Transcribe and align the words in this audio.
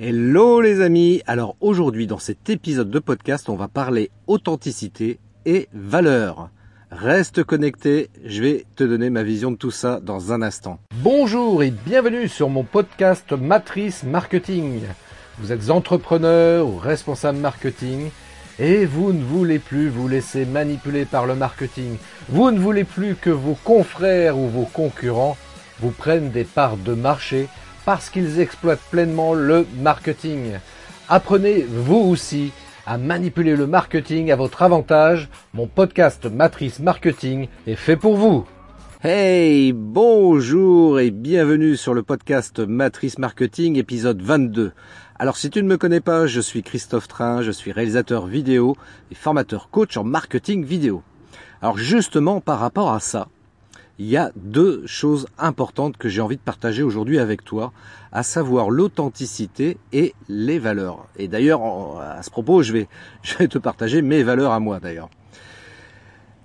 Hello 0.00 0.60
les 0.60 0.80
amis 0.80 1.22
Alors 1.26 1.56
aujourd'hui 1.60 2.06
dans 2.06 2.20
cet 2.20 2.50
épisode 2.50 2.88
de 2.88 3.00
podcast 3.00 3.48
on 3.48 3.56
va 3.56 3.66
parler 3.66 4.12
authenticité 4.28 5.18
et 5.44 5.68
valeur. 5.72 6.50
Reste 6.92 7.42
connecté, 7.42 8.08
je 8.24 8.40
vais 8.40 8.64
te 8.76 8.84
donner 8.84 9.10
ma 9.10 9.24
vision 9.24 9.50
de 9.50 9.56
tout 9.56 9.72
ça 9.72 9.98
dans 9.98 10.32
un 10.32 10.40
instant. 10.40 10.78
Bonjour 11.02 11.64
et 11.64 11.72
bienvenue 11.72 12.28
sur 12.28 12.48
mon 12.48 12.62
podcast 12.62 13.32
Matrice 13.32 14.04
Marketing. 14.04 14.82
Vous 15.40 15.50
êtes 15.50 15.68
entrepreneur 15.68 16.64
ou 16.64 16.76
responsable 16.76 17.38
marketing 17.38 18.10
et 18.60 18.84
vous 18.84 19.12
ne 19.12 19.24
voulez 19.24 19.58
plus 19.58 19.88
vous 19.88 20.06
laisser 20.06 20.44
manipuler 20.44 21.06
par 21.06 21.26
le 21.26 21.34
marketing. 21.34 21.96
Vous 22.28 22.52
ne 22.52 22.60
voulez 22.60 22.84
plus 22.84 23.16
que 23.16 23.30
vos 23.30 23.58
confrères 23.64 24.38
ou 24.38 24.46
vos 24.46 24.68
concurrents 24.72 25.36
vous 25.80 25.90
prennent 25.90 26.30
des 26.30 26.44
parts 26.44 26.76
de 26.76 26.94
marché 26.94 27.48
parce 27.88 28.10
qu'ils 28.10 28.38
exploitent 28.38 28.84
pleinement 28.90 29.32
le 29.32 29.66
marketing. 29.80 30.58
Apprenez 31.08 31.62
vous 31.62 31.96
aussi 31.96 32.52
à 32.84 32.98
manipuler 32.98 33.56
le 33.56 33.66
marketing 33.66 34.30
à 34.30 34.36
votre 34.36 34.60
avantage. 34.60 35.30
Mon 35.54 35.66
podcast 35.66 36.26
Matrice 36.26 36.80
Marketing 36.80 37.48
est 37.66 37.76
fait 37.76 37.96
pour 37.96 38.18
vous. 38.18 38.44
Hey, 39.02 39.72
bonjour 39.72 41.00
et 41.00 41.10
bienvenue 41.10 41.78
sur 41.78 41.94
le 41.94 42.02
podcast 42.02 42.58
Matrice 42.58 43.16
Marketing 43.16 43.76
épisode 43.76 44.20
22. 44.20 44.72
Alors 45.18 45.38
si 45.38 45.48
tu 45.48 45.62
ne 45.62 45.68
me 45.68 45.78
connais 45.78 46.00
pas, 46.00 46.26
je 46.26 46.42
suis 46.42 46.62
Christophe 46.62 47.08
Train, 47.08 47.40
je 47.40 47.52
suis 47.52 47.72
réalisateur 47.72 48.26
vidéo 48.26 48.76
et 49.10 49.14
formateur 49.14 49.70
coach 49.70 49.96
en 49.96 50.04
marketing 50.04 50.62
vidéo. 50.62 51.02
Alors 51.62 51.78
justement 51.78 52.42
par 52.42 52.58
rapport 52.58 52.92
à 52.92 53.00
ça, 53.00 53.28
il 53.98 54.06
y 54.06 54.16
a 54.16 54.30
deux 54.36 54.86
choses 54.86 55.26
importantes 55.38 55.96
que 55.96 56.08
j'ai 56.08 56.20
envie 56.20 56.36
de 56.36 56.42
partager 56.42 56.82
aujourd'hui 56.82 57.18
avec 57.18 57.44
toi, 57.44 57.72
à 58.12 58.22
savoir 58.22 58.70
l'authenticité 58.70 59.76
et 59.92 60.14
les 60.28 60.58
valeurs. 60.58 61.06
Et 61.16 61.26
d'ailleurs, 61.26 61.62
à 62.00 62.22
ce 62.22 62.30
propos, 62.30 62.62
je 62.62 62.72
vais, 62.72 62.88
te 63.48 63.58
partager 63.58 64.02
mes 64.02 64.22
valeurs 64.22 64.52
à 64.52 64.60
moi 64.60 64.78
d'ailleurs. 64.78 65.10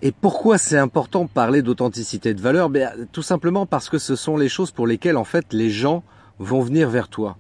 Et 0.02 0.12
pourquoi 0.12 0.58
c'est 0.58 0.78
important 0.78 1.24
de 1.26 1.30
parler 1.30 1.62
d'authenticité 1.62 2.30
et 2.30 2.34
de 2.34 2.42
valeur 2.42 2.70
ben, 2.70 2.92
Tout 3.12 3.22
simplement 3.22 3.66
parce 3.66 3.90
que 3.90 4.00
ce 4.00 4.16
sont 4.16 4.36
les 4.36 4.50
choses 4.50 4.72
pour 4.72 4.86
lesquelles 4.86 5.16
en 5.16 5.24
fait 5.24 5.54
les 5.54 5.70
gens 5.70 6.04
vont 6.40 6.60
venir 6.60 6.90
vers 6.90 7.08
toi. 7.08 7.38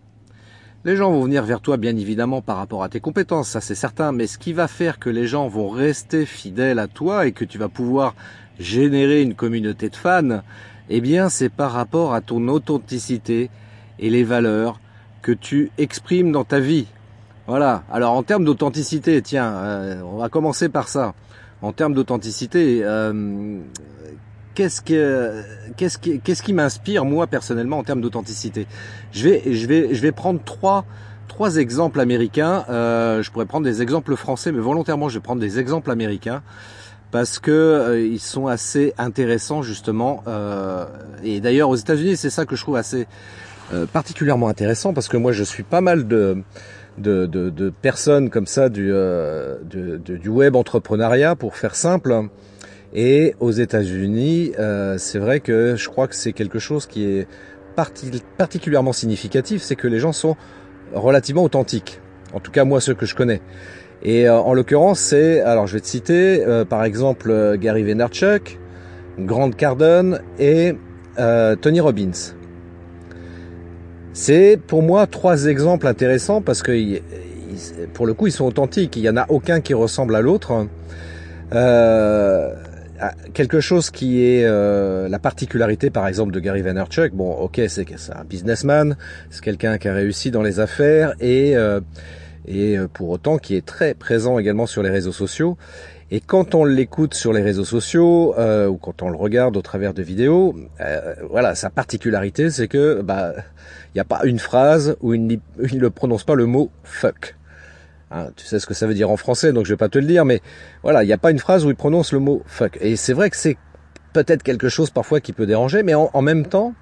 Les 0.85 0.97
gens 0.97 1.11
vont 1.11 1.23
venir 1.23 1.43
vers 1.45 1.61
toi 1.61 1.77
bien 1.77 1.95
évidemment 1.95 2.41
par 2.41 2.57
rapport 2.57 2.83
à 2.83 2.89
tes 2.89 2.99
compétences, 2.99 3.47
ça 3.47 3.61
c'est 3.61 3.73
certain, 3.73 4.11
mais 4.11 4.27
ce 4.27 4.37
qui 4.37 4.51
va 4.51 4.67
faire 4.67 4.99
que 4.99 5.09
les 5.09 5.27
gens 5.27 5.47
vont 5.47 5.69
rester 5.69 6.25
fidèles 6.25 6.77
à 6.77 6.87
toi 6.87 7.25
et 7.25 7.31
que 7.31 7.45
tu 7.45 7.57
vas 7.57 7.69
pouvoir 7.69 8.15
générer 8.59 9.21
une 9.21 9.33
communauté 9.33 9.87
de 9.87 9.95
fans, 9.95 10.41
eh 10.89 10.99
bien 10.99 11.29
c'est 11.29 11.47
par 11.47 11.71
rapport 11.71 12.13
à 12.13 12.19
ton 12.19 12.49
authenticité 12.49 13.49
et 13.97 14.09
les 14.09 14.25
valeurs 14.25 14.81
que 15.21 15.31
tu 15.31 15.71
exprimes 15.77 16.33
dans 16.33 16.43
ta 16.43 16.59
vie. 16.59 16.87
Voilà. 17.47 17.83
Alors 17.89 18.11
en 18.11 18.23
termes 18.23 18.43
d'authenticité, 18.43 19.21
tiens, 19.21 19.53
euh, 19.53 20.01
on 20.01 20.17
va 20.17 20.27
commencer 20.27 20.67
par 20.67 20.89
ça. 20.89 21.13
En 21.61 21.71
termes 21.71 21.93
d'authenticité, 21.93 22.81
euh, 22.83 23.61
qu'est-ce 24.53 24.81
que 24.81 25.41
qu'est-ce 25.77 25.97
qui 25.97 26.19
qu'est-ce 26.19 26.43
qui 26.43 26.53
m'inspire 26.53 27.05
moi 27.05 27.27
personnellement 27.27 27.79
en 27.79 27.83
termes 27.83 28.01
d'authenticité? 28.01 28.67
Je 29.11 29.29
vais 29.29 29.53
je 29.53 29.67
vais 29.67 29.93
je 29.93 30.01
vais 30.01 30.11
prendre 30.11 30.41
trois 30.43 30.85
trois 31.27 31.57
exemples 31.57 31.99
américains. 31.99 32.65
Euh, 32.69 33.21
je 33.21 33.31
pourrais 33.31 33.45
prendre 33.45 33.65
des 33.65 33.81
exemples 33.81 34.15
français, 34.15 34.51
mais 34.51 34.59
volontairement 34.59 35.09
je 35.09 35.15
vais 35.19 35.23
prendre 35.23 35.41
des 35.41 35.59
exemples 35.59 35.91
américains 35.91 36.41
parce 37.11 37.37
que 37.37 37.51
euh, 37.51 38.01
ils 38.01 38.19
sont 38.19 38.47
assez 38.47 38.93
intéressants 38.97 39.61
justement. 39.61 40.23
Euh, 40.27 40.85
et 41.23 41.41
d'ailleurs 41.41 41.69
aux 41.69 41.75
États-Unis, 41.75 42.17
c'est 42.17 42.31
ça 42.31 42.45
que 42.45 42.55
je 42.55 42.61
trouve 42.61 42.75
assez 42.75 43.07
euh, 43.73 43.85
particulièrement 43.85 44.47
intéressant 44.47 44.93
parce 44.93 45.07
que 45.07 45.17
moi 45.17 45.31
je 45.31 45.43
suis 45.43 45.63
pas 45.63 45.81
mal 45.81 46.07
de 46.07 46.43
de, 46.97 47.25
de, 47.25 47.49
de 47.49 47.71
personnes 47.71 48.29
comme 48.29 48.45
ça 48.45 48.69
du, 48.69 48.93
du 49.65 50.29
web 50.29 50.55
entrepreneuriat 50.55 51.35
pour 51.35 51.55
faire 51.55 51.73
simple. 51.73 52.29
Et 52.93 53.35
aux 53.39 53.51
États-Unis, 53.51 54.51
c'est 54.97 55.19
vrai 55.19 55.39
que 55.39 55.75
je 55.75 55.89
crois 55.89 56.07
que 56.07 56.15
c'est 56.15 56.33
quelque 56.33 56.59
chose 56.59 56.85
qui 56.85 57.05
est 57.05 57.27
particulièrement 58.37 58.93
significatif, 58.93 59.61
c'est 59.63 59.75
que 59.75 59.87
les 59.87 59.99
gens 59.99 60.11
sont 60.11 60.35
relativement 60.93 61.43
authentiques. 61.43 61.99
En 62.33 62.39
tout 62.39 62.51
cas 62.51 62.63
moi 62.63 62.81
ceux 62.81 62.93
que 62.93 63.05
je 63.05 63.15
connais. 63.15 63.41
Et 64.03 64.27
euh, 64.27 64.37
en 64.37 64.53
l'occurrence, 64.53 64.99
c'est, 64.99 65.39
alors 65.41 65.67
je 65.67 65.73
vais 65.73 65.79
te 65.79 65.87
citer, 65.87 66.43
euh, 66.45 66.65
par 66.65 66.83
exemple 66.83 67.31
euh, 67.31 67.55
Gary 67.57 67.83
Vaynerchuk, 67.83 68.59
Grant 69.19 69.51
Cardone 69.51 70.21
et 70.39 70.75
Tony 71.61 71.79
Robbins. 71.79 72.33
C'est 74.13 74.59
pour 74.67 74.81
moi 74.81 75.05
trois 75.05 75.45
exemples 75.45 75.85
intéressants 75.85 76.41
parce 76.41 76.63
que 76.63 76.99
pour 77.93 78.07
le 78.07 78.15
coup 78.15 78.25
ils 78.25 78.31
sont 78.31 78.45
authentiques. 78.45 78.95
Il 78.95 79.03
n'y 79.03 79.09
en 79.09 79.17
a 79.17 79.27
aucun 79.29 79.61
qui 79.61 79.75
ressemble 79.75 80.15
à 80.15 80.21
l'autre. 80.21 80.65
Quelque 83.33 83.59
chose 83.59 83.89
qui 83.89 84.23
est 84.23 84.43
la 84.43 85.19
particularité 85.19 85.89
par 85.89 86.07
exemple 86.07 86.31
de 86.31 86.39
Gary 86.39 86.61
Vaynerchuk. 86.61 87.13
Bon, 87.13 87.31
ok, 87.33 87.61
c'est 87.67 87.85
un 88.15 88.23
businessman, 88.23 88.97
c'est 89.29 89.43
quelqu'un 89.43 89.77
qui 89.77 89.87
a 89.87 89.93
réussi 89.93 90.31
dans 90.31 90.41
les 90.41 90.59
affaires 90.59 91.13
et 91.19 91.55
et 92.47 92.77
euh, 92.77 92.87
pour 92.91 93.09
autant 93.09 93.37
qui 93.37 93.55
est 93.55 93.65
très 93.65 93.93
présent 93.93 94.39
également 94.39 94.65
sur 94.65 94.83
les 94.83 94.89
réseaux 94.89 95.11
sociaux. 95.11 95.57
Et 96.11 96.19
quand 96.19 96.53
on 96.53 96.63
l'écoute 96.63 97.13
sur 97.13 97.33
les 97.33 97.41
réseaux 97.41 97.65
sociaux 97.65 98.35
euh, 98.37 98.67
ou 98.67 98.77
quand 98.77 99.01
on 99.01 99.09
le 99.09 99.17
regarde 99.17 99.57
au 99.57 99.61
travers 99.61 99.93
de 99.93 100.03
vidéos, 100.03 100.55
euh, 100.81 101.15
voilà, 101.29 101.55
sa 101.55 101.69
particularité, 101.69 102.51
c'est 102.51 102.67
que 102.67 103.01
bah 103.01 103.33
il 103.93 103.97
n'y 103.97 104.01
a 104.01 104.05
pas 104.05 104.21
une 104.25 104.39
phrase 104.39 104.95
où 105.01 105.13
il 105.13 105.27
ne 105.27 105.87
prononce 105.87 106.23
pas 106.23 106.35
le 106.35 106.45
mot 106.45 106.69
fuck. 106.83 107.35
Hein, 108.15 108.27
tu 108.35 108.45
sais 108.45 108.59
ce 108.59 108.67
que 108.67 108.75
ça 108.75 108.85
veut 108.85 108.93
dire 108.93 109.09
en 109.09 109.17
français, 109.17 109.51
donc 109.53 109.65
je 109.65 109.73
vais 109.73 109.77
pas 109.77 109.89
te 109.89 109.97
le 109.97 110.05
dire, 110.05 110.23
mais 110.23 110.41
voilà, 110.83 111.03
il 111.03 111.07
n'y 111.07 111.13
a 111.13 111.17
pas 111.17 111.31
une 111.31 111.39
phrase 111.39 111.65
où 111.65 111.69
il 111.69 111.75
prononce 111.75 112.13
le 112.13 112.19
mot 112.19 112.43
fuck. 112.45 112.77
Et 112.79 112.95
c'est 112.95 113.13
vrai 113.13 113.31
que 113.31 113.35
c'est 113.35 113.57
peut-être 114.13 114.43
quelque 114.43 114.69
chose 114.69 114.91
parfois 114.91 115.19
qui 115.19 115.33
peut 115.33 115.47
déranger, 115.47 115.81
mais 115.81 115.95
en 115.95 116.21
même 116.21 116.45
temps, 116.45 116.75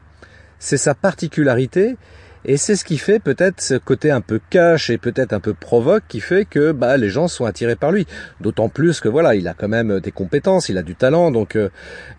c'est 0.60 0.78
sa 0.78 0.94
particularité 0.94 1.96
et 2.44 2.58
c'est 2.58 2.76
ce 2.76 2.84
qui 2.84 2.98
fait 2.98 3.20
peut-être 3.20 3.62
ce 3.62 3.76
côté 3.76 4.10
un 4.10 4.22
peu 4.22 4.40
cash 4.50 4.90
et 4.90 4.98
peut-être 4.98 5.32
un 5.34 5.40
peu 5.40 5.54
provoque 5.54 6.04
qui 6.08 6.20
fait 6.20 6.46
que 6.46 6.72
bah, 6.72 6.98
les 6.98 7.10
gens 7.10 7.28
sont 7.28 7.46
attirés 7.46 7.76
par 7.76 7.92
lui. 7.92 8.08
D'autant 8.40 8.68
plus 8.68 9.00
que 9.00 9.08
voilà, 9.08 9.36
il 9.36 9.48
a 9.48 9.54
quand 9.54 9.68
même 9.68 10.00
des 10.00 10.12
compétences, 10.12 10.70
il 10.70 10.78
a 10.78 10.82
du 10.82 10.96
talent, 10.96 11.32
donc 11.32 11.56
euh, 11.56 11.70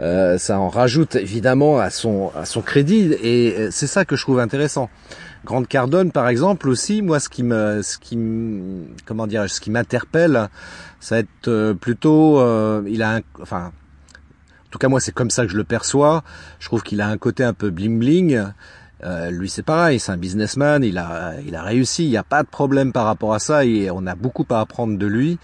euh 0.00 0.38
ça 0.38 0.58
en 0.60 0.68
rajoute 0.68 1.16
évidemment 1.16 1.78
à 1.78 1.90
son 1.90 2.30
à 2.36 2.44
son 2.44 2.62
crédit. 2.62 3.12
Et 3.22 3.54
euh, 3.58 3.68
c'est 3.72 3.88
ça 3.88 4.04
que 4.04 4.14
je 4.14 4.22
trouve 4.22 4.38
intéressant. 4.38 4.90
Grande 5.44 5.66
Cardone, 5.66 6.12
par 6.12 6.28
exemple, 6.28 6.68
aussi, 6.68 7.02
moi, 7.02 7.18
ce 7.18 7.28
qui 7.28 7.42
me, 7.42 7.82
ce 7.82 7.98
qui, 7.98 8.16
comment 9.06 9.26
dire, 9.26 9.50
ce 9.50 9.60
qui 9.60 9.72
m'interpelle, 9.72 10.48
ça 11.00 11.16
va 11.16 11.18
être 11.18 11.48
euh, 11.48 11.74
plutôt, 11.74 12.38
il 12.86 13.02
a 13.02 13.16
un, 13.16 13.20
enfin, 13.40 13.72
en 13.72 14.70
tout 14.70 14.78
cas 14.78 14.88
moi, 14.88 15.00
c'est 15.00 15.12
comme 15.12 15.30
ça 15.30 15.44
que 15.44 15.50
je 15.50 15.56
le 15.56 15.64
perçois. 15.64 16.22
Je 16.60 16.66
trouve 16.66 16.82
qu'il 16.82 17.00
a 17.00 17.08
un 17.08 17.18
côté 17.18 17.42
un 17.42 17.52
peu 17.52 17.70
bling 17.70 17.98
bling. 17.98 18.42
Euh, 19.04 19.30
lui 19.30 19.48
c'est 19.48 19.64
pareil, 19.64 19.98
c'est 19.98 20.12
un 20.12 20.16
businessman, 20.16 20.84
il 20.84 20.96
a, 20.96 21.34
il 21.44 21.56
a 21.56 21.62
réussi, 21.62 22.04
il 22.04 22.10
n'y 22.10 22.16
a 22.16 22.22
pas 22.22 22.44
de 22.44 22.48
problème 22.48 22.92
par 22.92 23.04
rapport 23.06 23.34
à 23.34 23.40
ça 23.40 23.64
et 23.64 23.90
on 23.90 24.06
a 24.06 24.14
beaucoup 24.14 24.46
à 24.50 24.60
apprendre 24.60 24.96
de 24.96 25.06
lui. 25.06 25.38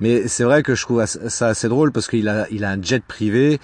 Mais 0.00 0.28
c'est 0.28 0.44
vrai 0.44 0.62
que 0.62 0.74
je 0.74 0.82
trouve 0.82 1.04
ça 1.06 1.48
assez 1.48 1.68
drôle 1.68 1.90
parce 1.90 2.06
qu'il 2.06 2.28
a, 2.28 2.46
il 2.50 2.64
a 2.64 2.70
un 2.70 2.80
jet 2.80 3.02
privé 3.02 3.58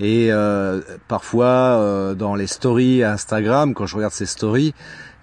et 0.00 0.32
euh, 0.32 0.80
parfois 1.06 1.46
euh, 1.46 2.14
dans 2.14 2.34
les 2.34 2.48
stories 2.48 3.04
Instagram, 3.04 3.72
quand 3.72 3.86
je 3.86 3.94
regarde 3.96 4.12
ses 4.12 4.26
stories, 4.26 4.74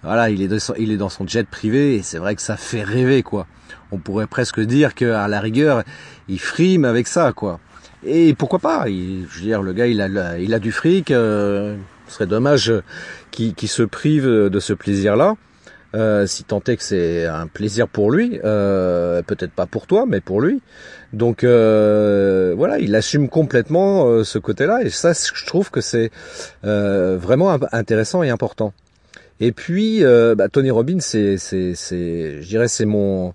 voilà, 0.02 0.30
il 0.30 0.40
est, 0.40 0.48
de, 0.48 0.58
il 0.78 0.90
est 0.90 0.96
dans 0.96 1.08
son 1.08 1.26
jet 1.26 1.46
privé 1.46 1.96
et 1.96 2.02
c'est 2.02 2.18
vrai 2.18 2.34
que 2.34 2.42
ça 2.42 2.56
fait 2.56 2.82
rêver 2.82 3.22
quoi. 3.22 3.46
On 3.92 3.98
pourrait 3.98 4.26
presque 4.26 4.60
dire 4.60 4.94
qu'à 4.94 5.28
la 5.28 5.40
rigueur, 5.40 5.82
il 6.28 6.40
frime 6.40 6.84
avec 6.86 7.06
ça 7.08 7.32
quoi. 7.32 7.60
Et 8.04 8.34
pourquoi 8.34 8.58
pas? 8.58 8.88
Il, 8.88 9.26
Je 9.28 9.38
veux 9.38 9.44
dire, 9.44 9.62
le 9.62 9.72
gars, 9.72 9.86
il 9.86 10.00
a, 10.00 10.38
il 10.38 10.54
a 10.54 10.58
du 10.58 10.70
fric. 10.70 11.10
Euh, 11.10 11.76
ce 12.08 12.14
serait 12.14 12.26
dommage 12.26 12.72
qu'il 13.30 13.68
se 13.68 13.82
prive 13.82 14.26
de 14.26 14.60
ce 14.60 14.72
plaisir-là. 14.72 15.34
Euh, 15.94 16.26
si 16.26 16.44
tant 16.44 16.60
est 16.66 16.76
que 16.76 16.82
c'est 16.82 17.24
un 17.24 17.46
plaisir 17.46 17.88
pour 17.88 18.10
lui, 18.10 18.38
euh, 18.44 19.22
peut-être 19.22 19.52
pas 19.52 19.66
pour 19.66 19.86
toi, 19.86 20.04
mais 20.06 20.20
pour 20.20 20.42
lui. 20.42 20.60
Donc 21.12 21.42
euh, 21.42 22.54
voilà, 22.56 22.78
il 22.78 22.94
assume 22.94 23.28
complètement 23.28 24.06
euh, 24.06 24.24
ce 24.24 24.38
côté-là, 24.38 24.82
et 24.82 24.90
ça, 24.90 25.12
je 25.12 25.46
trouve 25.46 25.70
que 25.70 25.80
c'est 25.80 26.10
euh, 26.64 27.16
vraiment 27.16 27.56
intéressant 27.72 28.22
et 28.22 28.30
important. 28.30 28.74
Et 29.38 29.52
puis, 29.52 30.02
bah, 30.02 30.48
Tony 30.48 30.70
Robbins, 30.70 31.00
c'est, 31.00 31.36
je 31.36 32.48
dirais, 32.48 32.68
c'est 32.68 32.86
mon, 32.86 33.34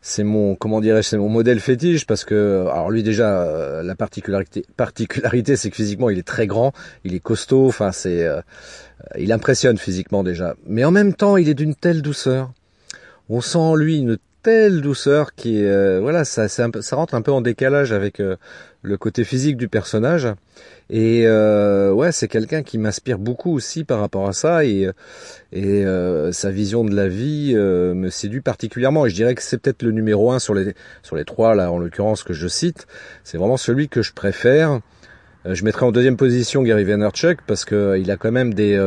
c'est 0.00 0.24
mon 0.24 0.54
comment 0.54 0.80
dirais-je 0.80 1.08
c'est 1.08 1.18
mon 1.18 1.28
modèle 1.28 1.60
fétiche 1.60 2.06
parce 2.06 2.24
que 2.24 2.66
alors 2.70 2.90
lui 2.90 3.02
déjà 3.02 3.42
euh, 3.42 3.82
la 3.82 3.94
particularité 3.94 4.64
particularité 4.76 5.56
c'est 5.56 5.70
que 5.70 5.76
physiquement 5.76 6.08
il 6.08 6.18
est 6.18 6.26
très 6.26 6.46
grand 6.46 6.72
il 7.04 7.14
est 7.14 7.20
costaud 7.20 7.66
enfin 7.66 7.90
c'est 7.92 8.24
euh, 8.24 8.40
il 9.18 9.32
impressionne 9.32 9.78
physiquement 9.78 10.22
déjà. 10.22 10.54
Mais 10.66 10.84
en 10.84 10.90
même 10.90 11.14
temps 11.14 11.36
il 11.36 11.48
est 11.48 11.54
d'une 11.54 11.74
telle 11.74 12.02
douceur. 12.02 12.52
On 13.28 13.40
sent 13.40 13.58
en 13.58 13.74
lui 13.74 13.98
une 13.98 14.18
telle 14.48 14.80
douceur 14.80 15.34
qui, 15.34 15.62
euh, 15.62 15.98
voilà, 16.00 16.24
ça, 16.24 16.48
ça 16.48 16.96
rentre 16.96 17.14
un 17.14 17.20
peu 17.20 17.30
en 17.30 17.42
décalage 17.42 17.92
avec 17.92 18.18
euh, 18.18 18.36
le 18.80 18.96
côté 18.96 19.22
physique 19.22 19.58
du 19.58 19.68
personnage. 19.68 20.26
Et 20.88 21.24
euh, 21.26 21.92
ouais, 21.92 22.12
c'est 22.12 22.28
quelqu'un 22.28 22.62
qui 22.62 22.78
m'inspire 22.78 23.18
beaucoup 23.18 23.52
aussi 23.52 23.84
par 23.84 24.00
rapport 24.00 24.26
à 24.26 24.32
ça 24.32 24.64
et, 24.64 24.88
et 25.52 25.84
sa 26.32 26.50
vision 26.50 26.82
de 26.82 26.96
la 26.96 27.08
vie 27.08 27.54
me 27.54 28.08
séduit 28.08 28.40
particulièrement. 28.40 29.04
Et 29.04 29.10
je 29.10 29.14
dirais 29.16 29.34
que 29.34 29.42
c'est 29.42 29.58
peut-être 29.58 29.82
le 29.82 29.92
numéro 29.92 30.32
un 30.32 30.38
sur 30.38 30.54
les 30.54 30.74
sur 31.02 31.16
les 31.16 31.26
trois 31.26 31.54
là, 31.54 31.70
en 31.70 31.78
l'occurrence 31.78 32.22
que 32.22 32.32
je 32.32 32.48
cite. 32.48 32.86
C'est 33.24 33.36
vraiment 33.36 33.58
celui 33.58 33.90
que 33.90 34.00
je 34.00 34.14
préfère. 34.14 34.80
je 35.44 35.62
mettrai 35.62 35.84
en 35.84 35.92
deuxième 35.92 36.16
position 36.16 36.62
Gary 36.62 36.84
Vaynerchuk 36.84 37.40
parce 37.46 37.66
que 37.66 37.98
il 38.00 38.10
a 38.10 38.16
quand 38.16 38.32
même 38.32 38.54
des 38.54 38.78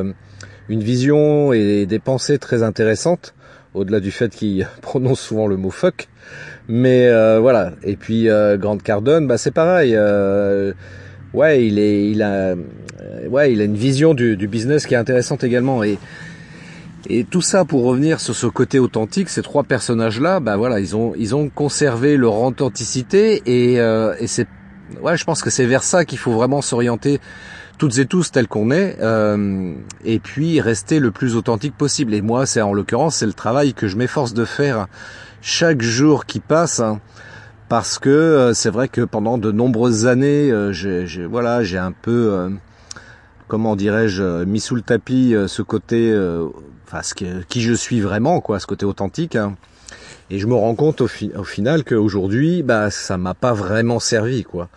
une 0.70 0.82
vision 0.82 1.54
et 1.54 1.86
des 1.86 2.00
pensées 2.00 2.40
très 2.40 2.64
intéressantes 2.64 3.36
au-delà 3.74 4.00
du 4.00 4.12
fait 4.12 4.30
qu'il 4.34 4.68
prononce 4.82 5.20
souvent 5.20 5.48
le 5.48 5.58
mot 5.58 5.72
fuck. 5.72 6.08
Mais 6.68 7.08
euh, 7.08 7.40
voilà. 7.40 7.74
Et 7.84 7.96
puis 7.96 8.30
euh, 8.30 8.58
Grant 8.58 8.78
Cardone, 8.78 9.28
bah 9.28 9.38
c'est 9.38 9.52
pareil. 9.52 9.94
Euh, 9.96 10.74
ouais, 11.34 11.66
il 11.66 11.80
est, 11.80 12.10
il 12.10 12.22
a, 12.22 12.56
ouais, 13.30 13.54
il 13.54 13.62
a 13.62 13.64
une 13.64 13.76
vision 13.76 14.14
du, 14.14 14.38
du, 14.38 14.48
business 14.48 14.86
qui 14.86 14.94
est 14.94 14.98
intéressante 14.98 15.44
également. 15.44 15.84
Et 15.84 15.98
et 17.10 17.24
tout 17.24 17.42
ça 17.42 17.66
pour 17.66 17.84
revenir 17.84 18.20
sur 18.20 18.36
ce 18.36 18.46
côté 18.46 18.78
authentique, 18.78 19.28
ces 19.28 19.42
trois 19.42 19.64
personnages-là, 19.64 20.40
bah 20.40 20.56
voilà, 20.56 20.80
ils 20.80 20.96
ont 20.96 21.14
ils 21.18 21.34
ont 21.34 21.50
conservé 21.50 22.16
leur 22.16 22.40
authenticité 22.40 23.42
et, 23.48 23.78
et 23.78 24.28
c'est, 24.28 24.48
ouais, 25.02 25.18
je 25.18 25.24
pense 25.26 25.42
que 25.42 25.50
c'est 25.50 25.66
vers 25.66 25.82
ça 25.82 26.06
qu'il 26.06 26.20
faut 26.20 26.32
vraiment 26.32 26.62
s'orienter 26.62 27.20
toutes 27.82 27.98
et 27.98 28.06
tous 28.06 28.32
tels 28.32 28.48
qu'on 28.48 28.70
est, 28.70 28.98
euh, 29.02 29.74
et 30.06 30.20
puis 30.20 30.62
rester 30.62 31.00
le 31.00 31.10
plus 31.10 31.36
authentique 31.36 31.76
possible. 31.76 32.14
Et 32.14 32.22
moi, 32.22 32.46
c'est 32.46 32.62
en 32.62 32.74
l'occurrence, 32.74 33.16
c'est 33.16 33.26
le 33.26 33.34
travail 33.34 33.74
que 33.74 33.88
je 33.88 33.98
m'efforce 33.98 34.36
de 34.36 34.46
faire 34.46 34.86
chaque 35.42 35.82
jour 35.82 36.28
qui 36.28 36.40
passe. 36.40 36.80
Hein, 36.80 37.00
parce 37.70 37.98
que 37.98 38.12
euh, 38.12 38.54
c'est 38.54 38.70
vrai 38.70 38.88
que 38.88 39.02
pendant 39.02 39.40
de 39.40 39.52
nombreuses 39.52 40.06
années, 40.06 40.52
euh, 40.52 40.72
j'ai, 40.72 41.26
voilà, 41.26 41.64
j'ai 41.64 41.80
un 41.80 41.92
peu, 41.92 42.52
comment 43.48 43.76
dirais-je, 43.76 44.44
mis 44.44 44.60
sous 44.60 44.76
le 44.76 44.84
tapis 44.84 45.34
ce 45.48 45.64
côté, 45.64 46.16
enfin, 46.86 47.02
ce 47.02 47.16
qui 47.16 47.62
je 47.62 47.74
suis 47.74 48.00
vraiment, 48.00 48.42
quoi, 48.42 48.60
ce 48.60 48.68
côté 48.68 48.86
authentique. 48.86 49.36
Hein. 49.36 49.56
Et 50.32 50.40
je 50.40 50.48
me 50.48 50.56
rends 50.56 50.76
compte 50.76 51.02
au, 51.02 51.10
au 51.36 51.44
final 51.44 51.84
qu'aujourd'hui, 51.84 52.64
bah, 52.64 52.90
ça 52.90 53.18
m'a 53.18 53.34
pas 53.34 53.52
vraiment 53.52 54.00
servi, 54.00 54.44
quoi. 54.44 54.70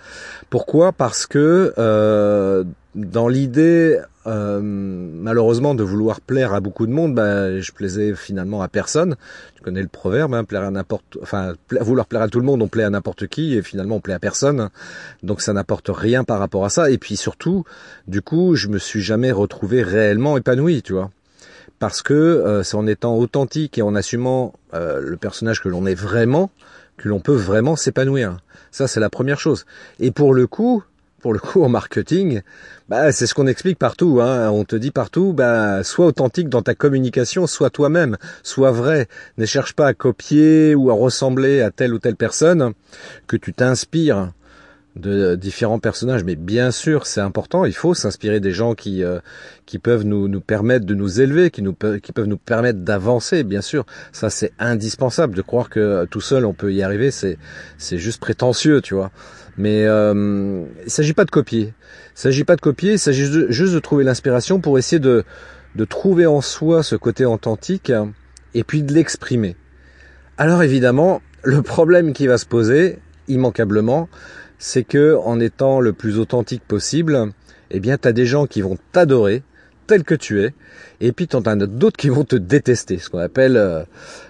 Pourquoi? 0.50 0.90
Parce 0.90 1.26
que 1.26 1.72
euh, 1.78 2.64
dans 2.96 3.28
l'idée, 3.28 4.00
euh, 4.26 4.60
malheureusement, 4.60 5.76
de 5.76 5.84
vouloir 5.84 6.20
plaire 6.20 6.54
à 6.54 6.60
beaucoup 6.60 6.88
de 6.88 6.92
monde, 6.92 7.14
bah, 7.14 7.60
je 7.60 7.70
plaisais 7.70 8.16
finalement 8.16 8.62
à 8.62 8.68
personne. 8.68 9.14
Tu 9.54 9.62
connais 9.62 9.82
le 9.82 9.86
proverbe, 9.86 10.34
hein, 10.34 10.42
plaire 10.42 10.62
à 10.62 10.72
n'importe, 10.72 11.18
enfin, 11.22 11.54
vouloir 11.80 12.06
plaire 12.06 12.22
à 12.22 12.28
tout 12.28 12.40
le 12.40 12.46
monde, 12.46 12.60
on 12.60 12.68
plaît 12.68 12.82
à 12.82 12.90
n'importe 12.90 13.28
qui, 13.28 13.54
et 13.54 13.62
finalement 13.62 13.96
on 13.96 14.00
plaît 14.00 14.14
à 14.14 14.18
personne. 14.18 14.70
Donc 15.22 15.40
ça 15.40 15.52
n'apporte 15.52 15.88
rien 15.88 16.24
par 16.24 16.40
rapport 16.40 16.64
à 16.64 16.68
ça. 16.68 16.90
Et 16.90 16.98
puis 16.98 17.16
surtout, 17.16 17.64
du 18.08 18.22
coup, 18.22 18.56
je 18.56 18.66
me 18.66 18.78
suis 18.78 19.02
jamais 19.02 19.30
retrouvé 19.30 19.84
réellement 19.84 20.36
épanoui, 20.36 20.82
tu 20.82 20.94
vois. 20.94 21.12
Parce 21.84 22.00
que 22.00 22.14
euh, 22.14 22.62
c'est 22.62 22.78
en 22.78 22.86
étant 22.86 23.14
authentique 23.18 23.76
et 23.76 23.82
en 23.82 23.94
assumant 23.94 24.54
euh, 24.72 25.00
le 25.02 25.18
personnage 25.18 25.60
que 25.60 25.68
l'on 25.68 25.84
est 25.84 25.94
vraiment 25.94 26.50
que 26.96 27.10
l'on 27.10 27.20
peut 27.20 27.34
vraiment 27.34 27.76
s'épanouir. 27.76 28.38
Ça, 28.70 28.88
c'est 28.88 29.00
la 29.00 29.10
première 29.10 29.38
chose. 29.38 29.66
Et 30.00 30.10
pour 30.10 30.32
le 30.32 30.46
coup, 30.46 30.82
pour 31.20 31.34
le 31.34 31.38
coup 31.38 31.62
en 31.62 31.68
marketing, 31.68 32.40
bah, 32.88 33.12
c'est 33.12 33.26
ce 33.26 33.34
qu'on 33.34 33.46
explique 33.46 33.78
partout. 33.78 34.20
Hein. 34.22 34.48
On 34.48 34.64
te 34.64 34.76
dit 34.76 34.92
partout, 34.92 35.34
bah, 35.34 35.84
sois 35.84 36.06
authentique 36.06 36.48
dans 36.48 36.62
ta 36.62 36.74
communication, 36.74 37.46
sois 37.46 37.68
toi-même, 37.68 38.16
sois 38.42 38.70
vrai. 38.70 39.06
Ne 39.36 39.44
cherche 39.44 39.74
pas 39.74 39.88
à 39.88 39.92
copier 39.92 40.74
ou 40.74 40.88
à 40.88 40.94
ressembler 40.94 41.60
à 41.60 41.70
telle 41.70 41.92
ou 41.92 41.98
telle 41.98 42.16
personne, 42.16 42.72
que 43.26 43.36
tu 43.36 43.52
t'inspires 43.52 44.32
de 44.96 45.34
différents 45.34 45.80
personnages, 45.80 46.22
mais 46.22 46.36
bien 46.36 46.70
sûr 46.70 47.06
c'est 47.06 47.20
important, 47.20 47.64
il 47.64 47.74
faut 47.74 47.94
s'inspirer 47.94 48.38
des 48.38 48.52
gens 48.52 48.74
qui 48.74 49.02
euh, 49.02 49.18
qui 49.66 49.78
peuvent 49.78 50.04
nous 50.04 50.28
nous 50.28 50.40
permettre 50.40 50.86
de 50.86 50.94
nous 50.94 51.20
élever, 51.20 51.50
qui 51.50 51.62
nous 51.62 51.74
qui 52.02 52.12
peuvent 52.12 52.28
nous 52.28 52.36
permettre 52.36 52.80
d'avancer, 52.80 53.42
bien 53.42 53.60
sûr, 53.60 53.86
ça 54.12 54.30
c'est 54.30 54.52
indispensable. 54.58 55.34
De 55.34 55.42
croire 55.42 55.68
que 55.68 56.04
tout 56.06 56.20
seul 56.20 56.44
on 56.44 56.54
peut 56.54 56.72
y 56.72 56.82
arriver, 56.82 57.10
c'est 57.10 57.38
c'est 57.76 57.98
juste 57.98 58.20
prétentieux, 58.20 58.80
tu 58.80 58.94
vois. 58.94 59.10
Mais 59.56 59.84
euh, 59.86 60.64
il 60.84 60.90
s'agit 60.90 61.12
pas 61.12 61.24
de 61.24 61.30
copier. 61.30 61.74
Il 62.16 62.20
s'agit 62.20 62.44
pas 62.44 62.56
de 62.56 62.60
copier, 62.60 62.92
il 62.92 62.98
s'agit 62.98 63.28
juste 63.48 63.74
de 63.74 63.78
trouver 63.78 64.04
l'inspiration 64.04 64.60
pour 64.60 64.78
essayer 64.78 65.00
de, 65.00 65.24
de 65.74 65.84
trouver 65.84 66.26
en 66.26 66.40
soi 66.40 66.82
ce 66.82 66.96
côté 66.96 67.24
authentique 67.24 67.92
et 68.54 68.64
puis 68.64 68.82
de 68.82 68.92
l'exprimer. 68.92 69.56
Alors 70.38 70.62
évidemment, 70.62 71.22
le 71.42 71.62
problème 71.62 72.12
qui 72.12 72.26
va 72.26 72.38
se 72.38 72.46
poser, 72.46 72.98
immanquablement, 73.28 74.08
c'est 74.64 74.82
que 74.82 75.14
en 75.22 75.40
étant 75.40 75.78
le 75.78 75.92
plus 75.92 76.18
authentique 76.18 76.62
possible, 76.66 77.32
eh 77.70 77.80
bien, 77.80 77.98
tu 77.98 78.10
des 78.14 78.24
gens 78.24 78.46
qui 78.46 78.62
vont 78.62 78.78
t'adorer 78.92 79.42
tel 79.86 80.04
que 80.04 80.14
tu 80.14 80.42
es, 80.42 80.54
et 81.02 81.12
puis 81.12 81.28
tu 81.28 81.36
en 81.36 81.42
as 81.42 81.54
d'autres 81.54 81.98
qui 81.98 82.08
vont 82.08 82.24
te 82.24 82.34
détester, 82.34 82.96
ce 82.96 83.10
qu'on 83.10 83.18
appelle 83.18 83.58
euh, 83.58 83.82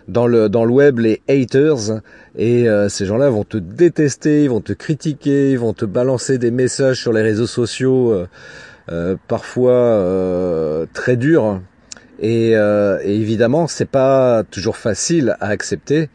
dans 0.09 0.27
le 0.27 0.49
dans 0.49 0.65
le 0.65 0.73
web 0.73 0.99
les 0.99 1.23
haters 1.29 2.01
et 2.37 2.69
euh, 2.69 2.89
ces 2.89 3.07
gens-là 3.07 3.31
vont 3.31 3.45
te 3.45 3.59
détester, 3.59 4.43
ils 4.43 4.51
vont 4.51 4.61
te 4.61 4.73
critiquer, 4.73 5.53
ils 5.53 5.59
vont 5.59 5.73
te 5.73 5.85
balancer 5.85 6.39
des 6.39 6.51
messages 6.51 7.01
sur 7.01 7.13
les 7.13 7.23
réseaux 7.23 7.47
sociaux 7.47 8.27
euh, 8.91 9.17
parfois 9.29 10.85
très 10.93 11.17
durs. 11.17 11.61
Et, 12.19 12.51
et 12.51 13.15
évidemment 13.21 13.69
c'est 13.69 13.89
pas 13.89 14.43
toujours 14.51 14.77
facile 14.77 15.37
à 15.41 15.47
accepter 15.51 16.09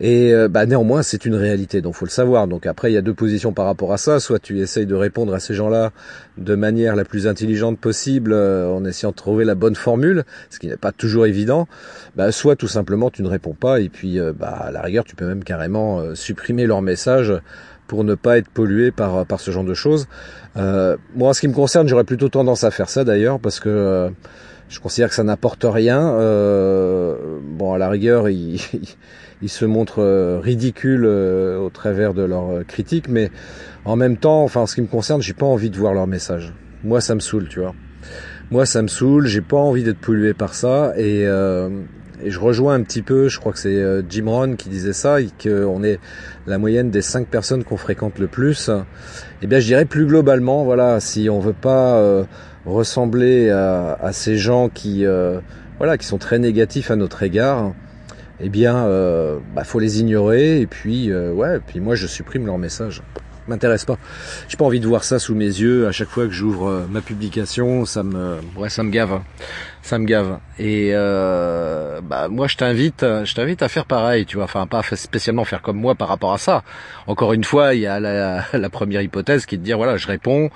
et 0.00 0.32
euh, 0.32 0.48
bah, 0.48 0.64
néanmoins, 0.64 1.02
c'est 1.02 1.26
une 1.26 1.34
réalité, 1.34 1.82
donc 1.82 1.94
faut 1.94 2.06
le 2.06 2.10
savoir. 2.10 2.48
Donc 2.48 2.64
après, 2.64 2.90
il 2.90 2.94
y 2.94 2.96
a 2.96 3.02
deux 3.02 3.12
positions 3.12 3.52
par 3.52 3.66
rapport 3.66 3.92
à 3.92 3.98
ça. 3.98 4.18
Soit 4.18 4.38
tu 4.38 4.58
essayes 4.60 4.86
de 4.86 4.94
répondre 4.94 5.34
à 5.34 5.40
ces 5.40 5.52
gens-là 5.52 5.92
de 6.38 6.54
manière 6.54 6.96
la 6.96 7.04
plus 7.04 7.26
intelligente 7.26 7.78
possible, 7.78 8.32
euh, 8.32 8.66
en 8.70 8.84
essayant 8.86 9.10
de 9.10 9.16
trouver 9.16 9.44
la 9.44 9.54
bonne 9.54 9.74
formule, 9.74 10.24
ce 10.48 10.58
qui 10.58 10.68
n'est 10.68 10.78
pas 10.78 10.92
toujours 10.92 11.26
évident. 11.26 11.68
Bah, 12.16 12.32
soit 12.32 12.56
tout 12.56 12.68
simplement 12.68 13.10
tu 13.10 13.22
ne 13.22 13.28
réponds 13.28 13.52
pas, 13.52 13.80
et 13.80 13.90
puis 13.90 14.18
euh, 14.18 14.32
bah, 14.32 14.48
à 14.48 14.70
la 14.70 14.80
rigueur, 14.80 15.04
tu 15.04 15.16
peux 15.16 15.26
même 15.26 15.44
carrément 15.44 16.14
supprimer 16.14 16.64
leur 16.64 16.80
message 16.80 17.34
pour 17.86 18.04
ne 18.04 18.14
pas 18.14 18.38
être 18.38 18.48
pollué 18.48 18.92
par, 18.92 19.26
par 19.26 19.40
ce 19.40 19.50
genre 19.50 19.64
de 19.64 19.74
choses. 19.74 20.06
moi, 20.54 21.28
en 21.28 21.32
ce 21.34 21.40
qui 21.40 21.48
me 21.48 21.52
concerne, 21.52 21.88
j'aurais 21.88 22.04
plutôt 22.04 22.28
tendance 22.30 22.64
à 22.64 22.70
faire 22.70 22.88
ça 22.88 23.04
d'ailleurs, 23.04 23.38
parce 23.38 23.60
que 23.60 24.10
je 24.70 24.80
considère 24.80 25.10
que 25.10 25.14
ça 25.14 25.24
n'apporte 25.24 25.66
rien. 25.68 26.12
bon, 26.12 27.74
à 27.74 27.78
la 27.78 27.90
rigueur, 27.90 28.30
il 28.30 28.58
ils 29.42 29.48
se 29.48 29.64
montrent 29.64 30.02
euh, 30.02 30.38
ridicules 30.40 31.04
euh, 31.04 31.58
au 31.58 31.70
travers 31.70 32.14
de 32.14 32.22
leurs 32.22 32.50
euh, 32.50 32.64
critiques, 32.64 33.08
mais 33.08 33.30
en 33.84 33.96
même 33.96 34.16
temps, 34.16 34.42
enfin, 34.42 34.60
en 34.60 34.66
ce 34.66 34.74
qui 34.74 34.82
me 34.82 34.86
concerne, 34.86 35.22
j'ai 35.22 35.32
pas 35.32 35.46
envie 35.46 35.70
de 35.70 35.76
voir 35.76 35.94
leurs 35.94 36.06
messages. 36.06 36.52
Moi, 36.84 37.00
ça 37.00 37.14
me 37.14 37.20
saoule, 37.20 37.48
tu 37.48 37.60
vois. 37.60 37.74
Moi, 38.50 38.66
ça 38.66 38.82
me 38.82 38.88
saoule. 38.88 39.26
J'ai 39.26 39.40
pas 39.40 39.56
envie 39.56 39.82
d'être 39.82 39.98
pollué 39.98 40.34
par 40.34 40.54
ça, 40.54 40.92
et, 40.96 41.20
et 41.20 42.30
je 42.30 42.38
rejoins 42.40 42.74
un 42.74 42.82
petit 42.82 43.02
peu. 43.02 43.28
Je 43.28 43.38
crois 43.38 43.52
que 43.52 43.58
c'est 43.58 44.02
Jim 44.08 44.24
Rohn 44.26 44.56
qui 44.56 44.70
disait 44.70 44.94
ça, 44.94 45.20
et 45.20 45.28
qu'on 45.42 45.82
est 45.84 46.00
la 46.46 46.58
moyenne 46.58 46.90
des 46.90 47.02
cinq 47.02 47.28
personnes 47.28 47.64
qu'on 47.64 47.76
fréquente 47.76 48.18
le 48.18 48.26
plus. 48.26 48.70
Eh 49.42 49.46
bien, 49.46 49.60
je 49.60 49.66
dirais 49.66 49.84
plus 49.84 50.06
globalement, 50.06 50.64
voilà, 50.64 51.00
si 51.00 51.28
on 51.30 51.38
veut 51.38 51.52
pas 51.52 52.26
ressembler 52.72 53.50
à, 53.50 54.10
ces 54.12 54.36
gens 54.36 54.68
qui, 54.68 55.04
voilà, 55.78 55.98
qui 55.98 56.06
sont 56.06 56.18
très 56.18 56.38
négatifs 56.38 56.90
à 56.90 56.96
notre 56.96 57.22
égard 57.22 57.72
eh 58.42 58.48
bien, 58.48 58.86
euh, 58.86 59.38
bah, 59.54 59.64
faut 59.64 59.78
les 59.78 60.00
ignorer 60.00 60.60
et 60.60 60.66
puis, 60.66 61.10
euh, 61.10 61.32
ouais, 61.32 61.60
puis 61.60 61.80
moi 61.80 61.94
je 61.94 62.06
supprime 62.06 62.46
leur 62.46 62.58
message. 62.58 63.02
M'intéresse 63.50 63.84
pas. 63.84 63.98
J'ai 64.48 64.56
pas 64.56 64.64
envie 64.64 64.78
de 64.78 64.86
voir 64.86 65.02
ça 65.02 65.18
sous 65.18 65.34
mes 65.34 65.44
yeux 65.44 65.88
à 65.88 65.92
chaque 65.92 66.08
fois 66.08 66.26
que 66.26 66.32
j'ouvre 66.32 66.68
euh, 66.68 66.86
ma 66.88 67.00
publication. 67.00 67.84
Ça 67.84 68.04
me, 68.04 68.38
ouais, 68.56 68.68
ça 68.68 68.84
me 68.84 68.90
gave 68.90 69.20
ça 69.82 69.98
me 69.98 70.04
gave. 70.04 70.38
Et 70.58 70.90
euh, 70.92 72.00
bah 72.02 72.28
moi 72.28 72.46
je 72.46 72.56
t'invite, 72.56 73.00
je 73.00 73.34
t'invite 73.34 73.62
à 73.62 73.68
faire 73.68 73.86
pareil, 73.86 74.26
tu. 74.26 74.40
Enfin 74.40 74.66
pas 74.66 74.82
spécialement 74.82 75.44
faire 75.44 75.62
comme 75.62 75.78
moi 75.78 75.94
par 75.94 76.08
rapport 76.08 76.32
à 76.32 76.38
ça. 76.38 76.62
Encore 77.06 77.32
une 77.32 77.44
fois, 77.44 77.74
il 77.74 77.80
y 77.80 77.86
a 77.86 77.98
la, 78.00 78.70
première 78.70 79.02
hypothèse 79.02 79.46
qui 79.46 79.54
est 79.56 79.58
de 79.58 79.64
dire 79.64 79.76
voilà, 79.78 79.96
je 79.96 80.06
réponds 80.06 80.50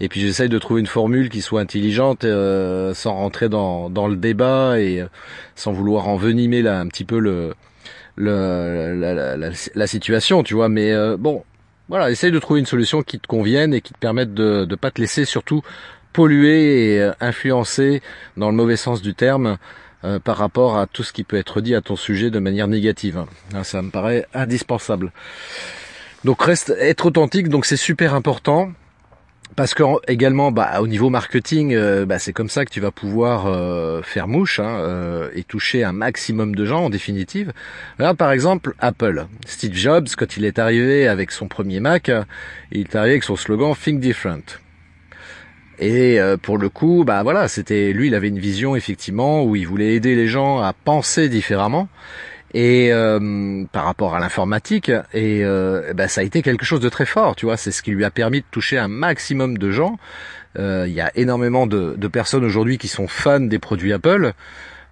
et 0.00 0.08
puis 0.08 0.20
j'essaye 0.20 0.48
de 0.48 0.58
trouver 0.58 0.80
une 0.80 0.86
formule 0.86 1.28
qui 1.30 1.40
soit 1.40 1.60
intelligente 1.60 2.24
euh, 2.24 2.94
sans 2.94 3.14
rentrer 3.14 3.48
dans, 3.48 3.88
le 3.88 4.16
débat 4.16 4.78
et 4.80 5.04
sans 5.54 5.72
vouloir 5.72 6.08
envenimer 6.08 6.66
un 6.66 6.86
petit 6.88 7.04
peu 7.04 7.18
le, 7.18 7.54
la, 8.16 9.86
situation, 9.86 10.42
tu 10.42 10.54
vois. 10.54 10.68
Mais 10.68 10.92
bon, 11.16 11.44
voilà, 11.88 12.10
essaye 12.10 12.32
de 12.32 12.38
trouver 12.38 12.60
une 12.60 12.66
solution 12.66 13.02
qui 13.02 13.18
te 13.18 13.26
convienne 13.26 13.74
et 13.74 13.80
qui 13.80 13.92
te 13.92 13.98
permette 13.98 14.34
de 14.34 14.66
ne 14.68 14.74
pas 14.74 14.90
te 14.90 15.00
laisser 15.00 15.24
surtout 15.24 15.62
pollué 16.12 16.94
et 16.94 17.00
euh, 17.00 17.12
influencé 17.20 18.02
dans 18.36 18.48
le 18.48 18.56
mauvais 18.56 18.76
sens 18.76 19.02
du 19.02 19.14
terme 19.14 19.58
euh, 20.04 20.18
par 20.18 20.36
rapport 20.36 20.78
à 20.78 20.86
tout 20.86 21.02
ce 21.02 21.12
qui 21.12 21.24
peut 21.24 21.36
être 21.36 21.60
dit 21.60 21.74
à 21.74 21.80
ton 21.80 21.96
sujet 21.96 22.30
de 22.30 22.38
manière 22.38 22.68
négative. 22.68 23.24
Hein, 23.54 23.64
ça 23.64 23.82
me 23.82 23.90
paraît 23.90 24.26
indispensable. 24.32 25.12
Donc 26.24 26.42
reste 26.42 26.70
être 26.78 27.06
authentique, 27.06 27.48
donc 27.48 27.66
c'est 27.66 27.76
super 27.76 28.14
important. 28.14 28.72
Parce 29.56 29.74
que 29.74 29.82
également, 30.08 30.52
bah, 30.52 30.80
au 30.80 30.86
niveau 30.86 31.10
marketing, 31.10 31.74
euh, 31.74 32.06
bah, 32.06 32.18
c'est 32.18 32.32
comme 32.32 32.48
ça 32.48 32.64
que 32.64 32.70
tu 32.70 32.80
vas 32.80 32.90
pouvoir 32.90 33.46
euh, 33.46 34.02
faire 34.02 34.28
mouche 34.28 34.60
hein, 34.60 34.78
euh, 34.80 35.30
et 35.34 35.44
toucher 35.44 35.84
un 35.84 35.92
maximum 35.92 36.54
de 36.54 36.64
gens 36.64 36.84
en 36.84 36.90
définitive. 36.90 37.52
Par 38.18 38.32
exemple 38.32 38.74
Apple. 38.80 39.26
Steve 39.46 39.74
Jobs, 39.74 40.08
quand 40.16 40.36
il 40.36 40.44
est 40.44 40.58
arrivé 40.58 41.06
avec 41.06 41.30
son 41.30 41.48
premier 41.48 41.80
Mac, 41.80 42.10
il 42.72 42.80
est 42.80 42.96
arrivé 42.96 43.12
avec 43.12 43.24
son 43.24 43.36
slogan 43.36 43.74
Think 43.74 44.00
Different. 44.00 44.60
Et 45.80 46.18
pour 46.42 46.56
le 46.56 46.68
coup, 46.68 47.04
bah 47.04 47.22
voilà, 47.24 47.48
c'était 47.48 47.92
lui, 47.92 48.06
il 48.06 48.14
avait 48.14 48.28
une 48.28 48.38
vision 48.38 48.76
effectivement 48.76 49.44
où 49.44 49.56
il 49.56 49.66
voulait 49.66 49.94
aider 49.94 50.14
les 50.14 50.28
gens 50.28 50.60
à 50.60 50.72
penser 50.72 51.28
différemment 51.28 51.88
et 52.54 52.92
euh, 52.92 53.64
par 53.72 53.84
rapport 53.84 54.14
à 54.14 54.20
l'informatique 54.20 54.88
et 55.12 55.44
euh, 55.44 55.92
ben, 55.92 56.06
ça 56.06 56.20
a 56.20 56.24
été 56.24 56.40
quelque 56.40 56.64
chose 56.64 56.80
de 56.80 56.88
très 56.88 57.04
fort 57.04 57.34
tu 57.34 57.46
vois. 57.46 57.56
C'est 57.56 57.72
ce 57.72 57.82
qui 57.82 57.90
lui 57.90 58.04
a 58.04 58.10
permis 58.10 58.40
de 58.40 58.46
toucher 58.50 58.78
un 58.78 58.88
maximum 58.88 59.58
de 59.58 59.70
gens. 59.70 59.98
Euh, 60.56 60.84
il 60.86 60.94
y 60.94 61.00
a 61.00 61.10
énormément 61.16 61.66
de, 61.66 61.94
de 61.98 62.08
personnes 62.08 62.44
aujourd'hui 62.44 62.78
qui 62.78 62.86
sont 62.86 63.08
fans 63.08 63.40
des 63.40 63.58
produits 63.58 63.92
Apple 63.92 64.32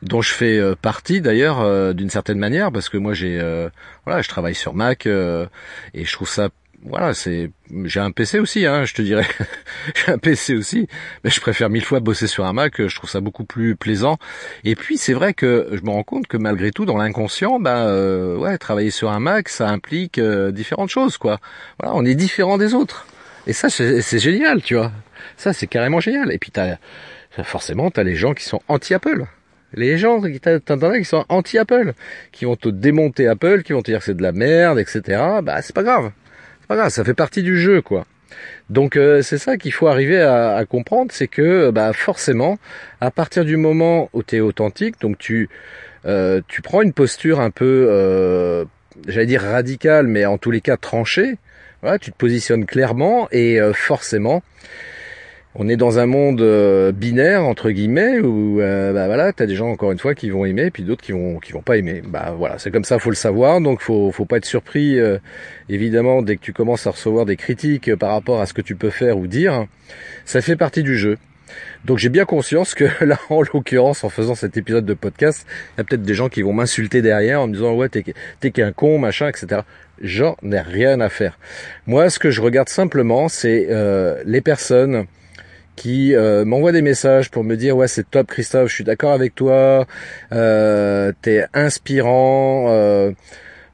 dont 0.02 0.20
je 0.20 0.32
fais 0.32 0.60
partie 0.82 1.20
d'ailleurs 1.20 1.94
d'une 1.94 2.10
certaine 2.10 2.38
manière 2.38 2.72
parce 2.72 2.88
que 2.88 2.96
moi 2.96 3.14
j'ai 3.14 3.40
voilà 4.04 4.20
je 4.20 4.28
travaille 4.28 4.56
sur 4.56 4.74
Mac 4.74 5.06
et 5.06 6.04
je 6.04 6.12
trouve 6.12 6.28
ça 6.28 6.48
voilà, 6.84 7.14
c'est 7.14 7.50
j'ai 7.84 8.00
un 8.00 8.10
PC 8.10 8.40
aussi, 8.40 8.66
hein, 8.66 8.84
je 8.84 8.94
te 8.94 9.02
dirais. 9.02 9.26
j'ai 9.94 10.12
un 10.12 10.18
PC 10.18 10.54
aussi, 10.56 10.88
mais 11.22 11.30
je 11.30 11.40
préfère 11.40 11.70
mille 11.70 11.84
fois 11.84 12.00
bosser 12.00 12.26
sur 12.26 12.44
un 12.44 12.52
Mac. 12.52 12.86
Je 12.86 12.94
trouve 12.94 13.08
ça 13.08 13.20
beaucoup 13.20 13.44
plus 13.44 13.76
plaisant. 13.76 14.18
Et 14.64 14.74
puis 14.74 14.98
c'est 14.98 15.12
vrai 15.12 15.32
que 15.32 15.68
je 15.72 15.82
me 15.82 15.90
rends 15.90 16.02
compte 16.02 16.26
que 16.26 16.36
malgré 16.36 16.72
tout, 16.72 16.84
dans 16.84 16.96
l'inconscient, 16.96 17.60
ben 17.60 17.86
euh, 17.86 18.36
ouais, 18.36 18.58
travailler 18.58 18.90
sur 18.90 19.10
un 19.10 19.20
Mac, 19.20 19.48
ça 19.48 19.68
implique 19.68 20.18
euh, 20.18 20.50
différentes 20.50 20.90
choses, 20.90 21.18
quoi. 21.18 21.38
Voilà, 21.78 21.94
on 21.96 22.04
est 22.04 22.16
différent 22.16 22.58
des 22.58 22.74
autres. 22.74 23.06
Et 23.46 23.52
ça, 23.52 23.68
c'est 23.70 24.18
génial, 24.18 24.62
tu 24.62 24.74
vois. 24.74 24.92
Ça, 25.36 25.52
c'est 25.52 25.66
carrément 25.66 26.00
génial. 26.00 26.32
Et 26.32 26.38
puis 26.38 26.50
t'as 26.50 26.76
forcément, 27.44 27.90
t'as 27.90 28.02
les 28.02 28.16
gens 28.16 28.34
qui 28.34 28.44
sont 28.44 28.60
anti-Apple. 28.68 29.24
Les 29.74 29.98
gens 29.98 30.20
qui 30.20 30.38
qui 30.38 31.04
sont 31.04 31.24
anti-Apple, 31.28 31.94
qui 32.30 32.44
vont 32.44 32.56
te 32.56 32.68
démonter 32.68 33.26
Apple, 33.26 33.62
qui 33.62 33.72
vont 33.72 33.82
te 33.82 33.90
dire 33.90 34.00
que 34.00 34.04
c'est 34.04 34.16
de 34.16 34.22
la 34.22 34.32
merde, 34.32 34.78
etc. 34.78 35.22
Bah 35.42 35.62
c'est 35.62 35.74
pas 35.74 35.82
grave 35.82 36.12
ça 36.90 37.04
fait 37.04 37.14
partie 37.14 37.42
du 37.42 37.58
jeu, 37.58 37.82
quoi. 37.82 38.06
Donc 38.70 38.96
euh, 38.96 39.22
c'est 39.22 39.38
ça 39.38 39.56
qu'il 39.56 39.72
faut 39.72 39.88
arriver 39.88 40.20
à, 40.20 40.64
comprendre, 40.68 41.12
c'est 41.12 41.28
que 41.28 41.70
bah 41.70 41.92
forcément, 41.92 42.58
à 43.00 43.10
partir 43.10 43.44
du 43.44 43.56
moment 43.56 44.08
où 44.12 44.22
tu 44.22 44.36
es 44.36 44.40
authentique, 44.40 45.00
donc 45.00 45.18
tu 45.18 45.48
euh, 46.06 46.40
tu 46.48 46.62
prends 46.62 46.82
une 46.82 46.92
posture 46.92 47.40
un 47.40 47.50
peu, 47.50 47.86
euh, 47.90 48.64
j'allais 49.06 49.26
dire 49.26 49.42
radicale, 49.42 50.06
mais 50.06 50.24
en 50.24 50.38
tous 50.38 50.50
les 50.50 50.60
cas 50.60 50.76
tranchée. 50.76 51.36
Voilà, 51.82 51.98
tu 51.98 52.12
te 52.12 52.16
positionnes 52.16 52.64
clairement 52.64 53.28
et 53.32 53.58
forcément, 53.74 54.44
on 55.54 55.68
est 55.68 55.76
dans 55.76 55.98
un 55.98 56.06
monde 56.06 56.40
euh, 56.40 56.92
binaire 56.92 57.44
entre 57.44 57.70
guillemets 57.70 58.18
où 58.20 58.60
euh, 58.60 58.92
bah 58.92 59.06
voilà, 59.06 59.32
t'as 59.32 59.46
des 59.46 59.54
gens 59.54 59.68
encore 59.68 59.92
une 59.92 59.98
fois 59.98 60.14
qui 60.14 60.30
vont 60.30 60.46
aimer, 60.46 60.70
puis 60.70 60.82
d'autres 60.82 61.02
qui 61.02 61.12
vont 61.12 61.38
qui 61.40 61.52
vont 61.52 61.60
pas 61.60 61.76
aimer. 61.76 62.02
Bah 62.06 62.34
voilà, 62.36 62.58
c'est 62.58 62.70
comme 62.70 62.84
ça, 62.84 62.98
faut 62.98 63.10
le 63.10 63.16
savoir. 63.16 63.60
Donc 63.60 63.80
faut 63.80 64.10
faut 64.12 64.24
pas 64.24 64.38
être 64.38 64.46
surpris 64.46 64.98
euh, 64.98 65.18
évidemment 65.68 66.22
dès 66.22 66.36
que 66.36 66.42
tu 66.42 66.52
commences 66.54 66.86
à 66.86 66.90
recevoir 66.90 67.26
des 67.26 67.36
critiques 67.36 67.94
par 67.96 68.12
rapport 68.12 68.40
à 68.40 68.46
ce 68.46 68.54
que 68.54 68.62
tu 68.62 68.76
peux 68.76 68.90
faire 68.90 69.18
ou 69.18 69.26
dire. 69.26 69.66
Ça 70.24 70.40
fait 70.40 70.56
partie 70.56 70.82
du 70.82 70.96
jeu. 70.96 71.18
Donc 71.84 71.98
j'ai 71.98 72.08
bien 72.08 72.24
conscience 72.24 72.74
que 72.74 72.86
là, 73.04 73.18
en 73.28 73.42
l'occurrence, 73.42 74.04
en 74.04 74.08
faisant 74.08 74.34
cet 74.34 74.56
épisode 74.56 74.86
de 74.86 74.94
podcast, 74.94 75.46
il 75.74 75.78
y 75.78 75.80
a 75.82 75.84
peut-être 75.84 76.02
des 76.02 76.14
gens 76.14 76.30
qui 76.30 76.40
vont 76.40 76.54
m'insulter 76.54 77.02
derrière 77.02 77.42
en 77.42 77.46
me 77.46 77.52
disant 77.52 77.74
ouais 77.74 77.90
t'es 77.90 78.04
t'es 78.40 78.52
qu'un 78.52 78.72
con 78.72 78.96
machin 78.98 79.28
etc. 79.28 79.62
J'en 80.00 80.34
ai 80.50 80.60
rien 80.60 80.98
à 81.00 81.10
faire. 81.10 81.38
Moi, 81.86 82.08
ce 82.08 82.18
que 82.18 82.30
je 82.30 82.40
regarde 82.40 82.70
simplement, 82.70 83.28
c'est 83.28 83.68
les 84.24 84.40
personnes 84.40 85.06
qui 85.76 86.14
euh, 86.14 86.44
m'envoie 86.44 86.72
des 86.72 86.82
messages 86.82 87.30
pour 87.30 87.44
me 87.44 87.56
dire 87.56 87.76
ouais 87.76 87.88
c'est 87.88 88.08
top 88.10 88.28
Christophe, 88.28 88.68
je 88.68 88.74
suis 88.74 88.84
d'accord 88.84 89.12
avec 89.12 89.34
toi, 89.34 89.86
euh, 90.32 91.12
t'es 91.22 91.46
inspirant. 91.54 92.66
Euh, 92.68 93.12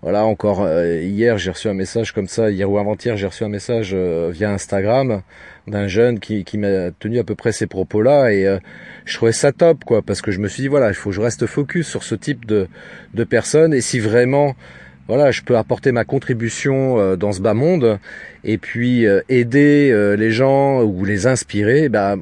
voilà 0.01 0.25
encore 0.25 0.63
euh, 0.63 1.01
hier 1.03 1.39
j'ai 1.39 1.51
reçu 1.51 1.69
un 1.69 1.75
message 1.75 2.13
comme 2.13 2.29
ça, 2.29 2.51
hier 2.51 2.71
ou 2.71 2.79
avant-hier 2.79 3.17
j'ai 3.17 3.27
reçu 3.27 3.45
un 3.45 3.49
message 3.49 3.95
via 3.95 4.51
Instagram 4.51 5.23
d'un 5.67 5.89
jeune 5.89 6.21
qui, 6.21 6.45
qui 6.45 6.57
m'a 6.57 6.93
tenu 6.93 7.19
à 7.19 7.25
peu 7.25 7.35
près 7.35 7.53
ces 7.53 7.67
propos-là 7.67 8.33
et 8.33 8.59
je 9.05 9.17
trouvais 9.17 9.33
ça 9.33 9.53
top 9.53 9.85
quoi 9.85 10.01
parce 10.03 10.23
que 10.23 10.31
je 10.31 10.39
me 10.39 10.49
suis 10.49 10.63
dit 10.63 10.69
voilà 10.69 10.89
il 10.89 10.95
faut 10.95 11.11
que 11.11 11.17
je 11.17 11.21
reste 11.21 11.47
focus 11.47 11.89
sur 11.89 12.05
ce 12.05 12.15
type 12.15 12.47
de, 12.47 12.69
de 13.13 13.25
personnes 13.25 13.75
et 13.75 13.81
si 13.81 13.99
vraiment 13.99 14.55
voilà, 15.09 15.31
je 15.31 15.41
peux 15.41 15.57
apporter 15.57 15.91
ma 15.91 16.05
contribution 16.05 16.99
euh, 16.99 17.17
dans 17.17 17.33
ce 17.33 17.41
bas 17.41 17.55
monde 17.55 17.99
et 18.45 18.59
puis 18.59 19.07
euh, 19.07 19.23
aider 19.31 19.91
euh, 19.91 20.17
les 20.17 20.31
gens 20.31 20.83
ou 20.83 21.03
les 21.07 21.27
inspirer, 21.27 21.89
bah, 21.89 22.17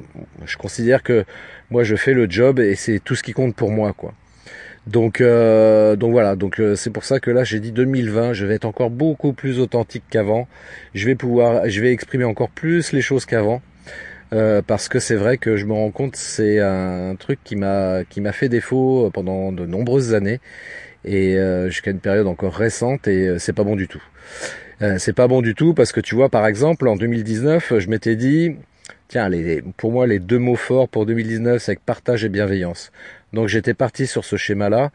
je 0.45 0.55
considère 0.55 1.03
que 1.03 1.25
moi 1.69 1.83
je 1.83 1.97
fais 1.97 2.13
le 2.13 2.29
job 2.29 2.59
et 2.59 2.75
c'est 2.75 2.99
tout 2.99 3.13
ce 3.13 3.23
qui 3.23 3.33
compte 3.33 3.55
pour 3.55 3.71
moi, 3.71 3.93
quoi. 3.93 4.13
Donc, 4.87 5.21
donc 5.21 6.11
voilà, 6.11 6.37
donc 6.37 6.61
c'est 6.77 6.91
pour 6.91 7.03
ça 7.03 7.19
que 7.19 7.29
là 7.29 7.43
j'ai 7.43 7.59
dit 7.59 7.73
2020, 7.73 8.31
je 8.31 8.45
vais 8.45 8.55
être 8.55 8.63
encore 8.63 8.89
beaucoup 8.89 9.33
plus 9.33 9.59
authentique 9.59 10.05
qu'avant. 10.09 10.47
Je 10.93 11.05
vais 11.07 11.15
pouvoir, 11.15 11.67
je 11.67 11.81
vais 11.81 11.91
exprimer 11.91 12.23
encore 12.23 12.49
plus 12.49 12.93
les 12.93 13.01
choses 13.01 13.25
qu'avant. 13.25 13.61
parce 14.65 14.87
que 14.87 14.99
c'est 14.99 15.17
vrai 15.17 15.37
que 15.37 15.57
je 15.57 15.65
me 15.65 15.73
rends 15.73 15.91
compte 15.91 16.15
c'est 16.15 16.61
un 16.61 17.15
truc 17.19 17.39
qui 17.43 17.57
m'a 17.57 18.05
qui 18.09 18.21
m'a 18.21 18.31
fait 18.31 18.47
défaut 18.47 19.11
pendant 19.13 19.51
de 19.51 19.65
nombreuses 19.65 20.13
années 20.13 20.39
et 21.07 21.37
euh, 21.37 21.69
jusqu'à 21.69 21.91
une 21.91 21.99
période 21.99 22.27
encore 22.27 22.53
récente 22.53 23.07
et 23.07 23.27
euh, 23.27 23.39
c'est 23.39 23.53
pas 23.53 23.63
bon 23.63 23.75
du 23.75 23.87
tout. 23.87 24.03
Euh, 24.81 24.97
c'est 24.99 25.13
pas 25.13 25.27
bon 25.27 25.41
du 25.41 25.55
tout 25.55 25.73
parce 25.73 25.91
que 25.91 26.01
tu 26.01 26.13
vois 26.13 26.29
par 26.29 26.45
exemple 26.45 26.87
en 26.87 26.95
2019 26.95 27.79
je 27.79 27.89
m'étais 27.89 28.15
dit 28.15 28.55
tiens 29.07 29.29
les, 29.29 29.63
pour 29.77 29.91
moi 29.91 30.05
les 30.05 30.19
deux 30.19 30.37
mots 30.37 30.55
forts 30.55 30.89
pour 30.89 31.05
2019 31.05 31.61
c'est 31.61 31.79
partage 31.79 32.25
et 32.25 32.29
bienveillance. 32.29 32.91
Donc 33.33 33.47
j'étais 33.47 33.73
parti 33.73 34.05
sur 34.05 34.25
ce 34.25 34.35
schéma 34.35 34.69
là 34.69 34.91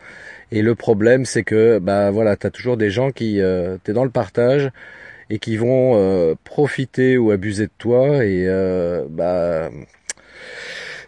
et 0.53 0.63
le 0.63 0.75
problème 0.75 1.25
c'est 1.25 1.43
que 1.43 1.79
bah 1.79 2.11
voilà 2.11 2.37
tu 2.37 2.47
as 2.47 2.51
toujours 2.51 2.77
des 2.77 2.91
gens 2.91 3.11
qui 3.11 3.41
euh, 3.41 3.79
t'es 3.83 3.93
dans 3.93 4.05
le 4.05 4.11
partage 4.11 4.71
et 5.31 5.39
qui 5.39 5.57
vont 5.57 6.37
profiter 6.45 7.17
ou 7.17 7.31
abuser 7.31 7.65
de 7.65 7.73
toi 7.79 8.23
et 8.23 8.47
bah 9.09 9.71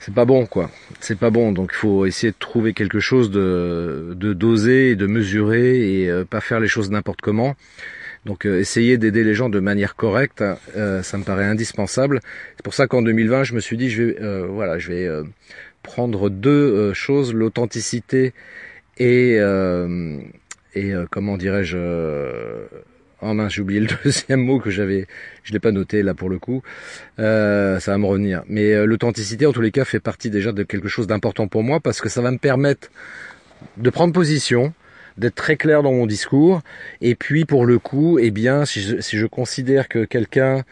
c'est 0.04 0.12
pas 0.12 0.26
bon 0.26 0.44
quoi. 0.44 0.70
C'est 1.00 1.18
pas 1.18 1.30
bon. 1.30 1.50
Donc 1.52 1.70
il 1.72 1.76
faut 1.76 2.04
essayer 2.04 2.30
de 2.30 2.36
trouver 2.38 2.74
quelque 2.74 3.00
chose 3.00 3.30
de, 3.30 4.12
de 4.14 4.34
dosé 4.34 4.90
et 4.90 4.96
de 4.96 5.06
mesurer 5.06 6.02
et 6.02 6.10
euh, 6.10 6.26
pas 6.26 6.42
faire 6.42 6.60
les 6.60 6.68
choses 6.68 6.90
n'importe 6.90 7.22
comment. 7.22 7.56
Donc 8.26 8.44
euh, 8.44 8.60
essayer 8.60 8.98
d'aider 8.98 9.24
les 9.24 9.32
gens 9.32 9.48
de 9.48 9.60
manière 9.60 9.96
correcte, 9.96 10.44
euh, 10.76 11.02
ça 11.02 11.16
me 11.16 11.24
paraît 11.24 11.46
indispensable. 11.46 12.20
C'est 12.56 12.62
pour 12.62 12.74
ça 12.74 12.86
qu'en 12.86 13.00
2020, 13.00 13.44
je 13.44 13.54
me 13.54 13.60
suis 13.60 13.78
dit 13.78 13.88
je 13.88 14.02
vais 14.02 14.46
voilà, 14.46 14.78
je 14.78 14.92
vais 14.92 15.08
prendre 15.82 16.28
deux 16.28 16.92
choses, 16.92 17.32
l'authenticité 17.32 18.34
et 18.98 19.38
et 20.74 20.92
comment 21.10 21.38
dirais-je 21.38 21.78
Oh 23.22 23.32
mince, 23.32 23.54
j'ai 23.54 23.62
oublié 23.62 23.80
le 23.80 23.88
deuxième 24.04 24.40
mot 24.40 24.58
que 24.58 24.70
j'avais, 24.70 25.06
je 25.44 25.52
l'ai 25.52 25.60
pas 25.60 25.72
noté 25.72 26.02
là 26.02 26.14
pour 26.14 26.28
le 26.28 26.38
coup. 26.38 26.62
Euh, 27.18 27.78
ça 27.80 27.92
va 27.92 27.98
me 27.98 28.06
revenir. 28.06 28.42
Mais 28.48 28.72
euh, 28.72 28.84
l'authenticité, 28.84 29.46
en 29.46 29.52
tous 29.52 29.60
les 29.60 29.70
cas, 29.70 29.84
fait 29.84 30.00
partie 30.00 30.30
déjà 30.30 30.52
de 30.52 30.62
quelque 30.62 30.88
chose 30.88 31.06
d'important 31.06 31.46
pour 31.48 31.62
moi 31.62 31.80
parce 31.80 32.00
que 32.00 32.08
ça 32.08 32.20
va 32.20 32.30
me 32.30 32.38
permettre 32.38 32.90
de 33.76 33.88
prendre 33.90 34.12
position, 34.12 34.74
d'être 35.16 35.36
très 35.36 35.56
clair 35.56 35.82
dans 35.82 35.92
mon 35.92 36.06
discours. 36.06 36.60
Et 37.00 37.14
puis 37.14 37.44
pour 37.44 37.66
le 37.66 37.78
coup, 37.78 38.18
eh 38.18 38.30
bien, 38.30 38.64
si 38.64 38.80
je, 38.80 39.00
si 39.00 39.16
je 39.16 39.26
considère 39.26 39.88
que 39.88 40.04
quelqu'un 40.04 40.64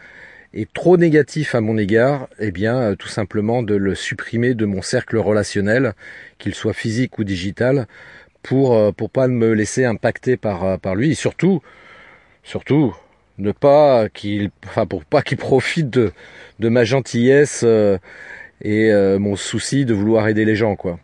est 0.53 0.71
trop 0.71 0.97
négatif 0.97 1.55
à 1.55 1.61
mon 1.61 1.77
égard, 1.77 2.27
eh 2.39 2.51
bien, 2.51 2.77
euh, 2.77 2.95
tout 2.95 3.07
simplement 3.07 3.63
de 3.63 3.73
le 3.73 3.95
supprimer 3.95 4.53
de 4.53 4.65
mon 4.65 4.81
cercle 4.81 5.17
relationnel, 5.17 5.93
qu'il 6.37 6.53
soit 6.53 6.73
physique 6.73 7.17
ou 7.17 7.23
digital, 7.23 7.87
pour 8.43 8.93
pour 8.93 9.09
pas 9.09 9.29
me 9.29 9.53
laisser 9.53 9.85
impacter 9.85 10.35
par 10.35 10.77
par 10.77 10.95
lui. 10.95 11.11
Et 11.11 11.15
surtout 11.15 11.61
Surtout, 12.43 12.95
ne 13.37 13.51
pas 13.51 14.09
qu'il, 14.09 14.51
enfin 14.65 14.85
pour 14.85 15.05
pas 15.05 15.21
qu'il 15.21 15.37
profite 15.37 15.89
de, 15.89 16.11
de 16.59 16.69
ma 16.69 16.83
gentillesse 16.83 17.61
euh, 17.63 17.97
et 18.61 18.91
euh, 18.91 19.19
mon 19.19 19.35
souci 19.35 19.85
de 19.85 19.93
vouloir 19.93 20.27
aider 20.27 20.45
les 20.45 20.55
gens, 20.55 20.75
quoi. 20.75 20.99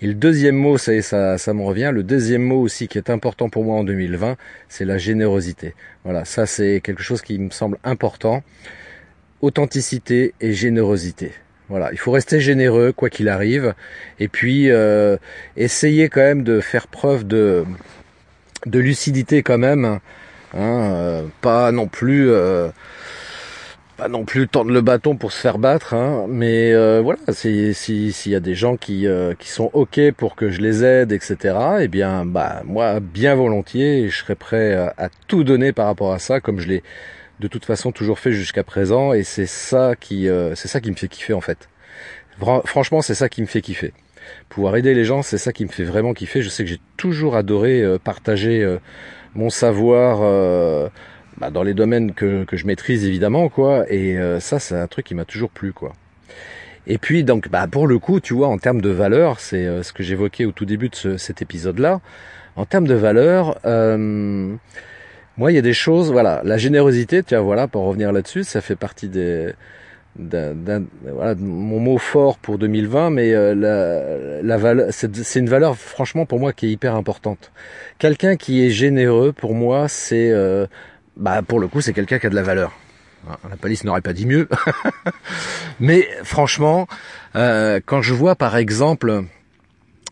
Et 0.00 0.06
le 0.06 0.14
deuxième 0.14 0.56
mot, 0.56 0.76
ça, 0.76 1.00
ça, 1.02 1.38
ça 1.38 1.54
me 1.54 1.62
revient. 1.62 1.90
Le 1.94 2.02
deuxième 2.02 2.42
mot 2.42 2.60
aussi 2.60 2.88
qui 2.88 2.98
est 2.98 3.08
important 3.08 3.48
pour 3.48 3.64
moi 3.64 3.76
en 3.76 3.84
2020, 3.84 4.36
c'est 4.68 4.84
la 4.84 4.98
générosité. 4.98 5.74
Voilà, 6.04 6.24
ça 6.24 6.46
c'est 6.46 6.80
quelque 6.82 7.02
chose 7.02 7.22
qui 7.22 7.38
me 7.38 7.50
semble 7.50 7.78
important. 7.84 8.42
Authenticité 9.40 10.34
et 10.40 10.52
générosité. 10.52 11.32
Voilà, 11.68 11.90
il 11.92 11.98
faut 11.98 12.10
rester 12.10 12.40
généreux 12.40 12.92
quoi 12.92 13.08
qu'il 13.08 13.28
arrive, 13.28 13.74
et 14.20 14.28
puis 14.28 14.70
euh, 14.70 15.16
essayer 15.56 16.10
quand 16.10 16.20
même 16.20 16.42
de 16.42 16.60
faire 16.60 16.88
preuve 16.88 17.26
de 17.26 17.64
de 18.66 18.78
lucidité 18.78 19.42
quand 19.42 19.58
même 19.58 20.00
Hein, 20.56 20.92
euh, 20.94 21.26
pas 21.40 21.72
non 21.72 21.88
plus 21.88 22.30
euh, 22.30 22.68
pas 23.96 24.08
non 24.08 24.24
plus 24.24 24.46
tendre 24.46 24.70
le 24.70 24.80
bâton 24.80 25.16
pour 25.16 25.32
se 25.32 25.40
faire 25.40 25.58
battre, 25.58 25.94
hein, 25.94 26.26
mais 26.28 26.72
euh, 26.72 27.00
voilà, 27.00 27.20
s'il 27.32 27.72
y 28.26 28.34
a 28.34 28.40
des 28.40 28.54
gens 28.54 28.76
qui, 28.76 29.06
qui 29.38 29.48
sont 29.48 29.70
ok 29.72 30.12
pour 30.12 30.36
que 30.36 30.50
je 30.50 30.60
les 30.60 30.84
aide, 30.84 31.12
etc. 31.12 31.56
Eh 31.80 31.88
bien, 31.88 32.24
bah 32.24 32.62
moi, 32.64 33.00
bien 33.00 33.34
volontiers, 33.34 34.08
je 34.08 34.16
serais 34.16 34.34
prêt 34.34 34.74
à, 34.74 35.08
tout 35.28 35.44
donner 35.44 35.72
par 35.72 35.86
rapport 35.86 36.12
à 36.12 36.18
ça, 36.18 36.40
comme 36.40 36.60
je 36.60 36.68
l'ai 36.68 36.82
de 37.40 37.48
toute 37.48 37.64
façon 37.64 37.90
toujours 37.90 38.20
fait 38.20 38.32
jusqu'à 38.32 38.62
présent 38.62 39.12
et 39.12 39.24
c'est 39.24 39.46
ça 39.46 39.94
qui 39.98 40.28
c'est 40.54 40.68
ça 40.68 40.80
qui 40.80 40.90
me 40.90 40.96
fait 40.96 41.08
kiffer 41.08 41.32
en 41.32 41.40
fait. 41.40 41.68
Franchement, 42.64 43.00
c'est 43.00 43.14
ça 43.14 43.28
qui 43.28 43.42
me 43.42 43.46
fait 43.46 43.60
kiffer. 43.60 43.92
Pouvoir 44.48 44.76
aider 44.76 44.94
les 44.94 45.04
gens, 45.04 45.22
c'est 45.22 45.38
ça 45.38 45.52
qui 45.52 45.64
me 45.64 45.70
fait 45.70 45.84
vraiment 45.84 46.14
kiffer. 46.14 46.42
Je 46.42 46.48
sais 46.48 46.64
que 46.64 46.70
j'ai 46.70 46.80
toujours 46.96 47.36
adoré 47.36 47.84
partager 48.02 48.78
mon 49.34 49.50
savoir 49.50 50.90
bah, 51.38 51.50
dans 51.50 51.64
les 51.64 51.74
domaines 51.74 52.12
que, 52.12 52.44
que, 52.44 52.56
je 52.56 52.66
maîtrise 52.66 53.04
évidemment 53.04 53.48
quoi. 53.48 53.84
Et 53.92 54.16
euh, 54.18 54.38
ça 54.40 54.58
c'est 54.58 54.76
un 54.76 54.86
truc 54.86 55.06
qui 55.06 55.14
m'a 55.14 55.24
toujours 55.24 55.50
plu 55.50 55.72
quoi. 55.72 55.92
Et 56.86 56.98
puis 56.98 57.24
donc 57.24 57.48
bah 57.48 57.66
pour 57.66 57.86
le 57.86 57.98
coup 57.98 58.20
tu 58.20 58.34
vois 58.34 58.48
en 58.48 58.58
termes 58.58 58.80
de 58.80 58.90
valeur 58.90 59.40
c'est 59.40 59.66
euh, 59.66 59.82
ce 59.82 59.92
que 59.92 60.02
j'évoquais 60.02 60.44
au 60.44 60.52
tout 60.52 60.64
début 60.64 60.90
de 60.90 60.94
ce, 60.94 61.16
cet 61.16 61.42
épisode 61.42 61.78
là 61.78 62.00
en 62.56 62.66
termes 62.66 62.86
de 62.86 62.94
valeur 62.94 63.58
euh, 63.64 64.54
moi 65.36 65.50
il 65.50 65.54
y 65.54 65.58
a 65.58 65.62
des 65.62 65.72
choses 65.72 66.12
voilà 66.12 66.42
la 66.44 66.58
générosité 66.58 67.22
vois 67.22 67.40
voilà 67.40 67.66
pour 67.68 67.84
revenir 67.84 68.12
là-dessus 68.12 68.44
ça 68.44 68.60
fait 68.60 68.76
partie 68.76 69.08
des 69.08 69.54
voilà, 70.16 71.34
mon 71.36 71.80
mot 71.80 71.98
fort 71.98 72.38
pour 72.38 72.58
2020, 72.58 73.10
mais 73.10 73.34
euh, 73.34 73.54
la, 73.54 74.42
la 74.42 74.56
valeur, 74.56 74.88
c'est, 74.90 75.36
une 75.36 75.48
valeur 75.48 75.76
franchement 75.76 76.26
pour 76.26 76.38
moi 76.38 76.52
qui 76.52 76.66
est 76.66 76.70
hyper 76.70 76.94
importante. 76.94 77.50
Quelqu'un 77.98 78.36
qui 78.36 78.64
est 78.64 78.70
généreux, 78.70 79.32
pour 79.32 79.54
moi, 79.54 79.88
c'est 79.88 80.32
bah 81.16 81.42
pour 81.42 81.60
le 81.60 81.68
coup 81.68 81.80
c'est 81.80 81.92
quelqu'un 81.92 82.18
qui 82.18 82.26
a 82.26 82.30
de 82.30 82.34
la 82.34 82.42
valeur. 82.42 82.72
La 83.48 83.56
police 83.56 83.84
n'aurait 83.84 84.00
pas 84.00 84.12
dit 84.12 84.26
mieux. 84.26 84.48
Mais 85.80 86.08
franchement, 86.22 86.86
euh, 87.36 87.80
quand 87.84 88.02
je 88.02 88.12
vois 88.12 88.34
par 88.34 88.56
exemple, 88.56 89.24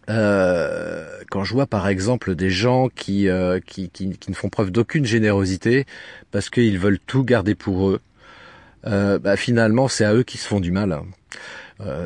euh, 0.09 1.07
quand 1.31 1.45
je 1.45 1.53
vois 1.53 1.67
par 1.67 1.89
exemple 1.89 2.35
des 2.35 2.51
gens 2.51 2.89
qui, 2.89 3.29
euh, 3.29 3.61
qui, 3.65 3.91
qui, 3.91 4.17
qui, 4.19 4.31
ne 4.31 4.37
font 4.37 4.49
preuve 4.49 4.71
d'aucune 4.71 5.05
générosité 5.05 5.87
parce 6.31 6.51
qu'ils 6.51 6.79
veulent 6.79 6.99
tout 7.07 7.25
garder 7.25 7.55
pour 7.55 7.91
eux, 7.91 8.01
bah, 8.85 9.37
finalement 9.37 9.89
c'est 9.89 10.05
à 10.05 10.15
eux 10.15 10.23
qui 10.23 10.39
se 10.39 10.47
font 10.47 10.61
du 10.61 10.71
mal. 10.71 11.01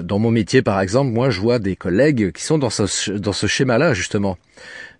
Dans 0.02 0.18
mon 0.18 0.30
métier, 0.30 0.62
par 0.62 0.80
exemple, 0.80 1.10
moi, 1.10 1.28
je 1.28 1.38
vois 1.38 1.58
des 1.58 1.76
collègues 1.76 2.32
qui 2.32 2.42
sont 2.42 2.56
dans 2.56 2.70
ce, 2.70 3.10
dans 3.10 3.34
ce 3.34 3.46
schéma-là, 3.46 3.92
justement. 3.92 4.38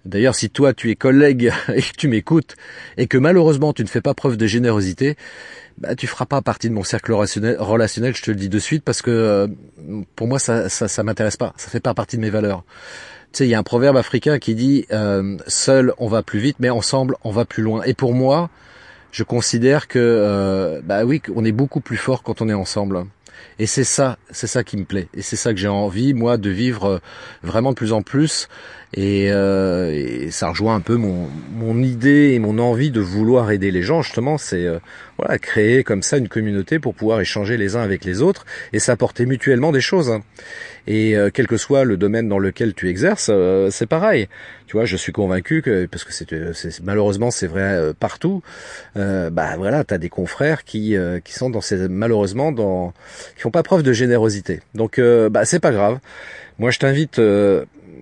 D'ailleurs, 0.07 0.37
si 0.37 0.51
toi 0.51 0.73
tu 0.73 0.91
es 0.91 0.97
collègue 0.97 1.53
et 1.75 1.83
que 1.83 1.97
tu 1.97 2.09
m'écoutes 2.09 2.57
et 2.97 3.07
que 3.07 3.19
malheureusement 3.19 3.73
tu 3.73 3.83
ne 3.83 3.89
fais 3.89 4.01
pas 4.01 4.15
preuve 4.15 4.37
de 4.37 4.47
générosité, 4.47 5.17
bah, 5.79 5.95
tu 5.95 6.07
feras 6.07 6.27
pas 6.27 6.41
partie 6.41 6.69
de 6.69 6.75
mon 6.75 6.85
cercle 6.85 7.13
relationnel, 7.13 8.17
je 8.17 8.23
te 8.23 8.31
le 8.31 8.37
dis 8.37 8.49
de 8.49 8.59
suite, 8.59 8.83
parce 8.85 9.03
que 9.03 9.11
euh, 9.11 9.49
pour 10.15 10.27
moi 10.29 10.39
ça, 10.39 10.69
ça, 10.69 10.89
ça 10.89 11.03
m'intéresse 11.03 11.37
pas, 11.37 11.53
ça 11.57 11.69
fait 11.69 11.81
pas 11.81 11.93
partie 11.93 12.17
de 12.17 12.23
mes 12.23 12.31
valeurs. 12.31 12.65
Tu 13.33 13.39
sais, 13.39 13.47
il 13.47 13.51
y 13.51 13.55
a 13.55 13.59
un 13.59 13.65
proverbe 13.65 13.97
africain 13.97 14.39
qui 14.39 14.55
dit 14.55 14.87
euh, 14.93 15.37
seul 15.49 15.93
on 15.99 16.07
va 16.07 16.23
plus 16.23 16.39
vite, 16.39 16.57
mais 16.61 16.71
ensemble 16.71 17.17
on 17.25 17.31
va 17.31 17.45
plus 17.45 17.63
loin. 17.63 17.83
Et 17.83 17.93
pour 17.93 18.15
moi, 18.15 18.49
je 19.17 19.23
considère 19.23 19.89
que 19.89 19.99
euh, 19.99 20.83
bah 20.85 21.07
oui, 21.07 21.23
on 21.35 21.43
est 21.43 21.51
beaucoup 21.51 21.81
plus 21.81 21.97
fort 21.97 22.23
quand 22.23 22.43
on 22.43 22.51
est 22.51 22.55
ensemble. 22.55 23.07
Et 23.59 23.65
c'est 23.65 23.85
ça, 23.85 24.19
c'est 24.31 24.47
ça 24.47 24.63
qui 24.63 24.77
me 24.77 24.85
plaît. 24.85 25.09
Et 25.15 25.23
c'est 25.23 25.37
ça 25.37 25.55
que 25.55 25.59
j'ai 25.59 25.69
envie, 25.69 26.13
moi, 26.13 26.37
de 26.37 26.51
vivre 26.51 26.85
euh, 26.85 26.99
vraiment 27.43 27.71
de 27.71 27.77
plus 27.77 27.95
en 27.95 28.03
plus. 28.03 28.47
Et, 28.93 29.29
euh, 29.31 29.91
et, 29.91 30.31
ça 30.31 30.51
rejoint 30.51 30.75
un 30.75 30.81
peu 30.81 30.97
mon, 30.97 31.29
mon 31.55 31.83
idée 31.83 32.33
et 32.35 32.39
mon 32.39 32.59
envie 32.59 32.91
de 32.91 33.01
vouloir 33.01 33.51
aider 33.51 33.71
les 33.71 33.83
gens. 33.83 34.03
Justement, 34.03 34.37
c'est 34.37 34.67
euh, 34.67 34.81
voilà 35.19 35.39
créer 35.39 35.83
comme 35.83 36.03
ça 36.03 36.19
une 36.19 36.29
communauté 36.29 36.79
pour 36.79 36.95
pouvoir 36.95 37.21
échanger 37.21 37.57
les 37.57 37.77
uns 37.77 37.83
avec 37.83 38.05
les 38.05 38.23
autres 38.23 38.45
et 38.73 38.79
s'apporter 38.79 39.27
mutuellement 39.27 39.73
des 39.73 39.81
choses. 39.81 40.11
Hein. 40.11 40.23
Et 40.87 41.17
euh, 41.17 41.31
quel 41.33 41.47
que 41.47 41.57
soit 41.57 41.85
le 41.85 41.97
domaine 41.97 42.29
dans 42.29 42.39
lequel 42.39 42.75
tu 42.75 42.89
exerces, 42.89 43.29
euh, 43.33 43.71
c'est 43.71 43.87
pareil. 43.87 44.29
Tu 44.67 44.77
vois, 44.77 44.85
je 44.85 44.97
suis 44.97 45.13
convaincu 45.13 45.63
que 45.63 45.87
parce 45.87 46.05
que 46.05 46.13
c'est 46.13 46.83
malheureusement 46.83 47.31
c'est 47.31 47.47
vrai 47.47 47.63
euh, 47.63 47.93
partout. 47.99 48.43
bah 48.95 49.57
voilà, 49.57 49.85
t'as 49.85 49.99
des 49.99 50.09
confrères 50.09 50.65
qui 50.65 50.97
qui 51.25 51.33
sont 51.33 51.51
dans 51.51 51.61
ces 51.61 51.89
malheureusement 51.89 52.53
dans 52.53 52.93
qui 53.37 53.43
font 53.43 53.51
pas 53.51 53.63
preuve 53.63 53.83
de 53.83 53.93
générosité. 53.93 54.61
Donc 54.75 55.01
bah 55.01 55.45
c'est 55.45 55.61
pas 55.61 55.73
grave. 55.73 55.99
Moi, 56.59 56.71
je 56.71 56.79
t'invite 56.79 57.21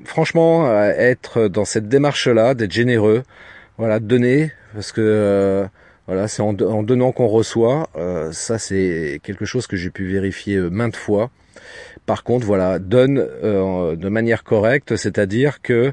franchement 0.04 0.66
à 0.66 0.86
être 0.88 1.48
dans 1.48 1.64
cette 1.64 1.88
démarche-là, 1.88 2.54
d'être 2.54 2.72
généreux, 2.72 3.22
voilà, 3.78 3.98
de 3.98 4.04
donner, 4.06 4.52
parce 4.74 4.92
que 4.92 5.66
voilà, 6.06 6.28
c'est 6.28 6.42
en, 6.42 6.52
donnant 6.52 7.12
qu'on 7.12 7.28
reçoit. 7.28 7.88
ça, 8.32 8.58
c'est 8.58 9.20
quelque 9.22 9.44
chose 9.44 9.66
que 9.66 9.76
j'ai 9.76 9.90
pu 9.90 10.06
vérifier 10.06 10.58
maintes 10.58 10.96
fois. 10.96 11.30
Par 12.06 12.22
contre, 12.22 12.46
voilà, 12.46 12.78
donne 12.78 13.18
euh, 13.18 13.96
de 13.96 14.08
manière 14.08 14.44
correcte, 14.44 14.96
c'est-à-dire 14.96 15.62
que 15.62 15.92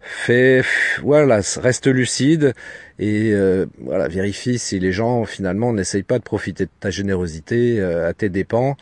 fais, 0.00 0.62
voilà, 1.02 1.40
reste 1.56 1.86
lucide 1.86 2.54
et 2.98 3.32
euh, 3.32 3.66
voilà, 3.78 4.08
vérifie 4.08 4.58
si 4.58 4.78
les 4.78 4.92
gens 4.92 5.24
finalement 5.24 5.72
n'essayent 5.72 6.02
pas 6.02 6.18
de 6.18 6.24
profiter 6.24 6.64
de 6.64 6.70
ta 6.80 6.90
générosité 6.90 7.80
euh, 7.80 8.08
à 8.08 8.12
tes 8.12 8.28
dépens. 8.28 8.76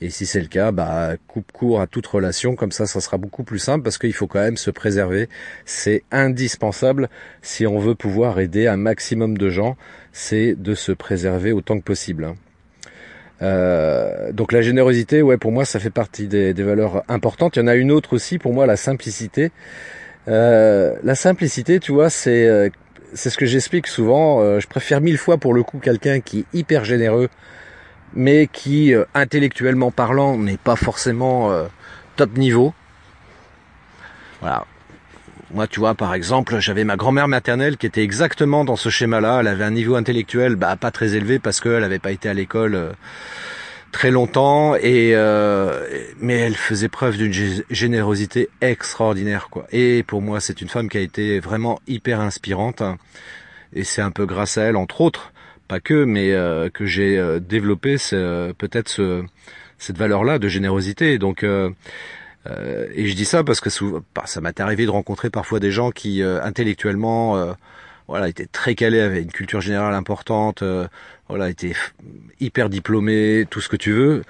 Et 0.00 0.10
si 0.10 0.26
c'est 0.26 0.40
le 0.40 0.48
cas, 0.48 0.72
bah 0.72 1.12
coupe 1.28 1.52
court 1.52 1.80
à 1.80 1.86
toute 1.86 2.06
relation, 2.06 2.56
comme 2.56 2.72
ça, 2.72 2.86
ça 2.86 3.00
sera 3.00 3.18
beaucoup 3.18 3.44
plus 3.44 3.60
simple 3.60 3.84
parce 3.84 3.98
qu'il 3.98 4.12
faut 4.12 4.26
quand 4.26 4.40
même 4.40 4.56
se 4.56 4.70
préserver. 4.70 5.28
C'est 5.64 6.02
indispensable 6.10 7.08
si 7.40 7.66
on 7.66 7.78
veut 7.78 7.94
pouvoir 7.94 8.40
aider 8.40 8.66
un 8.66 8.76
maximum 8.76 9.38
de 9.38 9.48
gens, 9.48 9.76
c'est 10.12 10.54
de 10.54 10.74
se 10.74 10.92
préserver 10.92 11.52
autant 11.52 11.78
que 11.78 11.84
possible. 11.84 12.24
Hein. 12.24 12.36
Euh, 13.42 14.32
donc 14.32 14.52
la 14.52 14.62
générosité, 14.62 15.20
ouais, 15.20 15.36
pour 15.36 15.52
moi, 15.52 15.64
ça 15.64 15.80
fait 15.80 15.90
partie 15.90 16.28
des, 16.28 16.52
valeurs 16.52 17.02
importantes. 17.08 17.56
Il 17.56 17.60
y 17.60 17.62
en 17.62 17.66
a 17.66 17.74
une 17.74 17.90
autre 17.90 18.14
aussi, 18.14 18.38
pour 18.38 18.52
moi, 18.52 18.66
la 18.66 18.76
simplicité. 18.76 19.50
Euh, 20.28 20.94
la 21.02 21.14
simplicité, 21.14 21.80
tu 21.80 21.92
vois, 21.92 22.10
c'est 22.10 22.46
euh, 22.46 22.68
c'est 23.14 23.30
ce 23.30 23.36
que 23.36 23.46
j'explique 23.46 23.86
souvent. 23.86 24.58
je 24.58 24.66
préfère 24.66 25.02
mille 25.02 25.18
fois 25.18 25.36
pour 25.36 25.52
le 25.52 25.62
coup 25.62 25.78
quelqu'un 25.78 26.20
qui 26.20 26.40
est 26.40 26.44
hyper 26.54 26.84
généreux, 26.84 27.28
mais 28.14 28.46
qui, 28.46 28.94
intellectuellement 29.12 29.90
parlant, 29.90 30.38
n'est 30.38 30.56
pas 30.56 30.76
forcément 30.76 31.52
top 32.16 32.38
niveau. 32.38 32.72
Voilà. 34.40 34.64
Moi, 35.54 35.66
tu 35.66 35.80
vois, 35.80 35.94
par 35.94 36.14
exemple, 36.14 36.60
j'avais 36.60 36.84
ma 36.84 36.96
grand-mère 36.96 37.28
maternelle 37.28 37.76
qui 37.76 37.84
était 37.84 38.02
exactement 38.02 38.64
dans 38.64 38.76
ce 38.76 38.88
schéma-là. 38.88 39.40
Elle 39.40 39.48
avait 39.48 39.64
un 39.64 39.70
niveau 39.70 39.96
intellectuel 39.96 40.56
bah, 40.56 40.76
pas 40.76 40.90
très 40.90 41.14
élevé 41.14 41.38
parce 41.38 41.60
qu'elle 41.60 41.80
n'avait 41.80 41.98
pas 41.98 42.10
été 42.10 42.30
à 42.30 42.34
l'école 42.34 42.74
euh, 42.74 42.92
très 43.92 44.10
longtemps, 44.10 44.74
et 44.74 45.12
euh, 45.14 45.86
mais 46.18 46.34
elle 46.34 46.56
faisait 46.56 46.88
preuve 46.88 47.16
d'une 47.16 47.62
générosité 47.70 48.48
extraordinaire, 48.60 49.48
quoi. 49.50 49.66
Et 49.70 50.02
pour 50.02 50.22
moi, 50.22 50.40
c'est 50.40 50.60
une 50.60 50.68
femme 50.68 50.88
qui 50.88 50.98
a 50.98 51.02
été 51.02 51.40
vraiment 51.40 51.80
hyper 51.86 52.20
inspirante. 52.20 52.82
Hein. 52.82 52.98
et 53.74 53.84
c'est 53.84 54.02
un 54.02 54.10
peu 54.10 54.26
grâce 54.26 54.58
à 54.58 54.62
elle, 54.64 54.76
entre 54.76 55.00
autres, 55.02 55.32
pas 55.68 55.80
que, 55.80 56.04
mais 56.04 56.32
euh, 56.32 56.68
que 56.70 56.86
j'ai 56.86 57.20
développé 57.40 57.96
peut-être 58.58 58.88
ce, 58.88 59.22
cette 59.78 59.98
valeur-là 59.98 60.38
de 60.38 60.48
générosité. 60.48 61.18
Donc 61.18 61.44
euh, 62.48 62.88
et 62.94 63.06
je 63.06 63.14
dis 63.14 63.24
ça 63.24 63.44
parce 63.44 63.60
que 63.60 63.68
bah, 64.14 64.22
ça 64.26 64.40
m'est 64.40 64.58
arrivé 64.60 64.84
de 64.84 64.90
rencontrer 64.90 65.30
parfois 65.30 65.60
des 65.60 65.70
gens 65.70 65.90
qui 65.90 66.22
euh, 66.22 66.42
intellectuellement 66.42 67.36
euh, 67.36 67.52
voilà 68.12 68.28
étaient 68.28 68.46
très 68.46 68.74
calés, 68.74 69.00
avaient 69.00 69.22
une 69.22 69.32
culture 69.32 69.62
générale 69.62 69.94
importante, 69.94 70.62
voilà 71.30 71.48
étaient 71.48 71.72
hyper 72.40 72.68
diplômés, 72.68 73.46
tout 73.48 73.62
ce 73.62 73.70
que 73.70 73.76
tu 73.76 73.90
veux. 73.90 74.22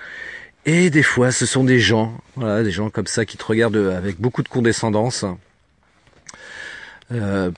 Et 0.66 0.88
des 0.90 1.02
fois, 1.02 1.32
ce 1.32 1.46
sont 1.46 1.64
des 1.64 1.80
gens, 1.80 2.16
voilà, 2.36 2.62
des 2.62 2.70
gens 2.70 2.90
comme 2.90 3.08
ça 3.08 3.24
qui 3.24 3.36
te 3.36 3.44
regardent 3.44 3.92
avec 3.96 4.20
beaucoup 4.20 4.44
de 4.44 4.48
condescendance. 4.48 5.24
Euh, 7.10 7.50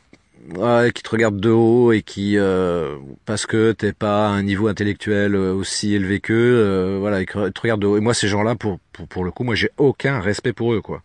qui 0.94 1.02
te 1.02 1.10
regarde 1.10 1.38
de 1.38 1.50
haut 1.50 1.92
et 1.92 2.02
qui 2.02 2.36
euh, 2.38 2.96
parce 3.24 3.46
que 3.46 3.72
t'es 3.72 3.92
pas 3.92 4.26
à 4.26 4.30
un 4.30 4.42
niveau 4.42 4.68
intellectuel 4.68 5.34
euh, 5.34 5.54
aussi 5.54 5.94
élevé 5.94 6.20
qu'eux, 6.20 6.34
euh, 6.34 6.98
voilà, 7.00 7.20
ils 7.20 7.26
te 7.26 7.60
regardent 7.60 7.80
de 7.80 7.86
haut. 7.86 7.96
Et 7.96 8.00
moi, 8.00 8.14
ces 8.14 8.28
gens-là, 8.28 8.54
pour, 8.54 8.78
pour, 8.92 9.08
pour 9.08 9.24
le 9.24 9.30
coup, 9.30 9.44
moi, 9.44 9.54
j'ai 9.54 9.70
aucun 9.78 10.20
respect 10.20 10.52
pour 10.52 10.74
eux, 10.74 10.80
quoi. 10.80 11.02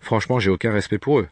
Franchement, 0.00 0.38
j'ai 0.38 0.50
aucun 0.50 0.72
respect 0.72 0.98
pour 0.98 1.20
eux. 1.20 1.28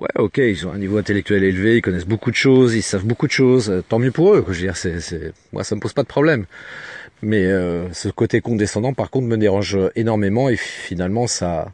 Ouais, 0.00 0.08
ok, 0.16 0.38
ils 0.38 0.66
ont 0.66 0.72
un 0.72 0.78
niveau 0.78 0.96
intellectuel 0.96 1.44
élevé, 1.44 1.76
ils 1.76 1.82
connaissent 1.82 2.06
beaucoup 2.06 2.30
de 2.30 2.36
choses, 2.36 2.74
ils 2.74 2.82
savent 2.82 3.04
beaucoup 3.04 3.26
de 3.26 3.32
choses. 3.32 3.82
Tant 3.88 3.98
mieux 3.98 4.12
pour 4.12 4.34
eux, 4.34 4.42
quoi. 4.42 4.54
Je 4.54 4.60
veux 4.60 4.66
dire, 4.66 4.76
c'est, 4.76 5.32
moi, 5.52 5.62
ça 5.62 5.74
me 5.74 5.80
pose 5.80 5.92
pas 5.92 6.02
de 6.02 6.08
problème. 6.08 6.46
Mais 7.22 7.44
ce 7.92 8.08
côté 8.08 8.40
condescendant, 8.40 8.94
par 8.94 9.10
contre, 9.10 9.26
me 9.26 9.36
dérange 9.36 9.78
énormément 9.96 10.48
et 10.48 10.56
finalement, 10.56 11.26
ça, 11.26 11.70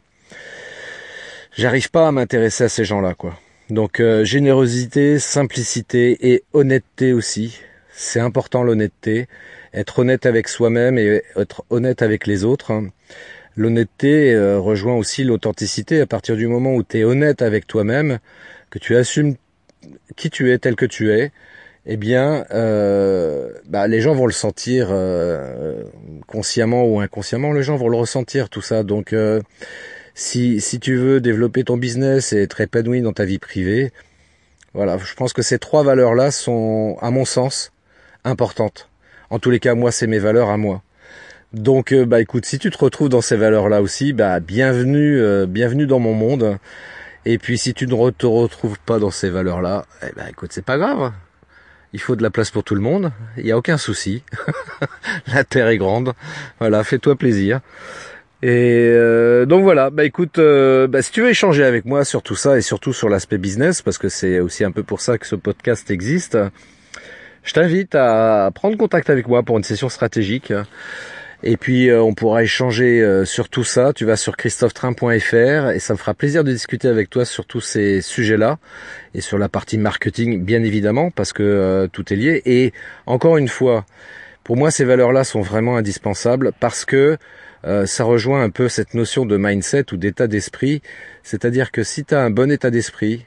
j'arrive 1.55 1.89
pas 1.89 2.09
à 2.09 2.11
m'intéresser 2.11 2.65
à 2.65 2.69
ces 2.69 2.83
gens-là, 2.83 3.13
quoi. 3.13 3.39
Donc 3.69 3.99
euh, 3.99 4.23
générosité, 4.23 5.19
simplicité 5.19 6.31
et 6.31 6.43
honnêteté 6.53 7.11
aussi. 7.11 7.59
C'est 7.91 8.21
important 8.21 8.63
l'honnêteté. 8.63 9.27
Être 9.73 9.99
honnête 9.99 10.25
avec 10.25 10.47
soi-même 10.47 10.97
et 10.97 11.21
être 11.35 11.65
honnête 11.69 12.01
avec 12.01 12.27
les 12.27 12.45
autres. 12.45 12.71
L'honnêteté 13.57 14.33
euh, 14.33 14.59
rejoint 14.59 14.95
aussi 14.95 15.23
l'authenticité. 15.23 15.99
À 15.99 16.05
partir 16.05 16.37
du 16.37 16.47
moment 16.47 16.75
où 16.75 16.83
tu 16.83 17.03
honnête 17.03 17.41
avec 17.41 17.67
toi-même, 17.67 18.19
que 18.69 18.79
tu 18.79 18.95
assumes 18.95 19.35
qui 20.15 20.29
tu 20.29 20.51
es 20.51 20.57
tel 20.57 20.75
que 20.75 20.85
tu 20.85 21.11
es, 21.11 21.31
eh 21.85 21.97
bien, 21.97 22.45
euh, 22.51 23.51
bah, 23.65 23.87
les 23.87 23.99
gens 23.99 24.13
vont 24.13 24.27
le 24.27 24.33
sentir 24.33 24.93
consciemment 26.27 26.85
ou 26.85 26.99
inconsciemment. 26.99 27.51
Les 27.51 27.63
gens 27.63 27.75
vont 27.75 27.89
le 27.89 27.97
ressentir 27.97 28.49
tout 28.49 28.61
ça. 28.61 28.83
Donc 28.83 29.13
si, 30.13 30.61
si 30.61 30.79
tu 30.79 30.95
veux 30.95 31.21
développer 31.21 31.63
ton 31.63 31.77
business 31.77 32.33
et 32.33 32.41
être 32.43 32.61
épanoui 32.61 33.01
dans 33.01 33.13
ta 33.13 33.25
vie 33.25 33.39
privée, 33.39 33.91
voilà, 34.73 34.97
je 34.97 35.13
pense 35.15 35.33
que 35.33 35.41
ces 35.41 35.59
trois 35.59 35.83
valeurs-là 35.83 36.29
sont, 36.31 36.97
à 37.01 37.09
mon 37.09 37.25
sens, 37.25 37.71
importantes. 38.23 38.89
En 39.29 39.39
tous 39.39 39.49
les 39.49 39.59
cas, 39.59 39.75
moi, 39.75 39.91
c'est 39.91 40.07
mes 40.07 40.19
valeurs 40.19 40.49
à 40.49 40.57
moi. 40.57 40.83
Donc, 41.53 41.93
euh, 41.93 42.05
bah 42.05 42.19
écoute, 42.19 42.45
si 42.45 42.59
tu 42.59 42.69
te 42.69 42.77
retrouves 42.77 43.07
dans 43.07 43.21
ces 43.21 43.37
valeurs-là 43.37 43.81
aussi, 43.81 44.11
bah 44.11 44.41
bienvenue, 44.41 45.17
euh, 45.17 45.45
bienvenue 45.45 45.87
dans 45.87 45.99
mon 45.99 46.13
monde. 46.13 46.57
Et 47.25 47.37
puis, 47.37 47.57
si 47.57 47.73
tu 47.73 47.87
ne 47.87 48.09
te 48.09 48.25
retrouves 48.25 48.79
pas 48.85 48.99
dans 48.99 49.11
ces 49.11 49.29
valeurs-là, 49.29 49.85
eh 50.03 50.13
ben 50.15 50.27
écoute, 50.29 50.51
c'est 50.51 50.65
pas 50.65 50.77
grave. 50.77 51.13
Il 51.93 52.01
faut 52.01 52.17
de 52.17 52.23
la 52.23 52.29
place 52.29 52.51
pour 52.51 52.65
tout 52.65 52.75
le 52.75 52.81
monde. 52.81 53.13
Il 53.37 53.45
n'y 53.45 53.51
a 53.51 53.57
aucun 53.57 53.77
souci. 53.77 54.23
la 55.33 55.45
terre 55.45 55.69
est 55.69 55.77
grande. 55.77 56.13
Voilà, 56.59 56.83
fais-toi 56.83 57.15
plaisir. 57.15 57.61
Et 58.43 58.91
euh, 58.93 59.45
donc 59.45 59.63
voilà, 59.63 59.89
bah 59.89 60.03
écoute, 60.03 60.39
bah, 60.39 61.01
si 61.01 61.11
tu 61.11 61.21
veux 61.21 61.29
échanger 61.29 61.63
avec 61.63 61.85
moi 61.85 62.03
sur 62.03 62.23
tout 62.23 62.35
ça 62.35 62.57
et 62.57 62.61
surtout 62.61 62.91
sur 62.91 63.07
l'aspect 63.07 63.37
business, 63.37 63.81
parce 63.81 63.97
que 63.97 64.09
c'est 64.09 64.41
aussi 64.41 64.65
un 64.65 64.71
peu 64.71 64.83
pour 64.83 64.99
ça 64.99 65.17
que 65.17 65.25
ce 65.25 65.35
podcast 65.35 65.89
existe, 65.91 66.37
je 67.43 67.53
t'invite 67.53 67.95
à 67.95 68.51
prendre 68.53 68.77
contact 68.77 69.09
avec 69.09 69.27
moi 69.29 69.43
pour 69.43 69.57
une 69.57 69.63
session 69.63 69.87
stratégique. 69.87 70.51
Et 71.43 71.55
puis 71.55 71.89
euh, 71.89 72.01
on 72.01 72.13
pourra 72.13 72.43
échanger 72.43 73.01
euh, 73.01 73.25
sur 73.25 73.49
tout 73.49 73.63
ça. 73.63 73.93
Tu 73.93 74.05
vas 74.05 74.15
sur 74.15 74.35
christophetrain.fr 74.37 75.71
et 75.71 75.79
ça 75.79 75.93
me 75.93 75.97
fera 75.97 76.13
plaisir 76.13 76.43
de 76.43 76.51
discuter 76.51 76.87
avec 76.87 77.09
toi 77.09 77.25
sur 77.25 77.45
tous 77.45 77.61
ces 77.61 78.01
sujets-là 78.01 78.57
et 79.13 79.21
sur 79.21 79.37
la 79.37 79.47
partie 79.47 79.77
marketing 79.77 80.43
bien 80.43 80.63
évidemment 80.63 81.11
parce 81.11 81.33
que 81.33 81.43
euh, 81.43 81.87
tout 81.87 82.11
est 82.11 82.15
lié. 82.15 82.41
Et 82.45 82.73
encore 83.05 83.37
une 83.37 83.49
fois, 83.49 83.85
pour 84.43 84.57
moi 84.57 84.71
ces 84.71 84.83
valeurs-là 84.83 85.23
sont 85.23 85.41
vraiment 85.41 85.77
indispensables 85.77 86.53
parce 86.59 86.85
que 86.85 87.17
ça 87.85 88.05
rejoint 88.05 88.43
un 88.43 88.49
peu 88.49 88.69
cette 88.69 88.93
notion 88.93 89.25
de 89.25 89.35
mindset 89.35 89.91
ou 89.91 89.97
d'état 89.97 90.27
d'esprit. 90.27 90.81
C'est-à-dire 91.21 91.71
que 91.71 91.83
si 91.83 92.05
tu 92.05 92.15
as 92.15 92.21
un 92.21 92.29
bon 92.29 92.49
état 92.49 92.69
d'esprit, 92.69 93.25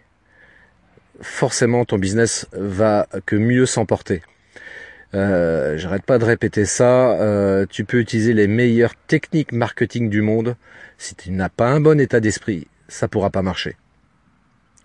forcément 1.20 1.84
ton 1.84 1.98
business 1.98 2.46
va 2.52 3.06
que 3.26 3.36
mieux 3.36 3.66
s'emporter. 3.66 4.22
Euh, 5.14 5.76
J'arrête 5.76 6.04
pas 6.04 6.18
de 6.18 6.24
répéter 6.24 6.64
ça. 6.64 7.12
Euh, 7.20 7.66
tu 7.68 7.84
peux 7.84 7.98
utiliser 7.98 8.32
les 8.32 8.46
meilleures 8.46 8.94
techniques 9.06 9.52
marketing 9.52 10.08
du 10.08 10.22
monde. 10.22 10.56
Si 10.98 11.14
tu 11.14 11.30
n'as 11.30 11.48
pas 11.48 11.68
un 11.68 11.80
bon 11.80 11.98
état 12.00 12.20
d'esprit, 12.20 12.68
ça 12.88 13.08
pourra 13.08 13.30
pas 13.30 13.42
marcher. 13.42 13.76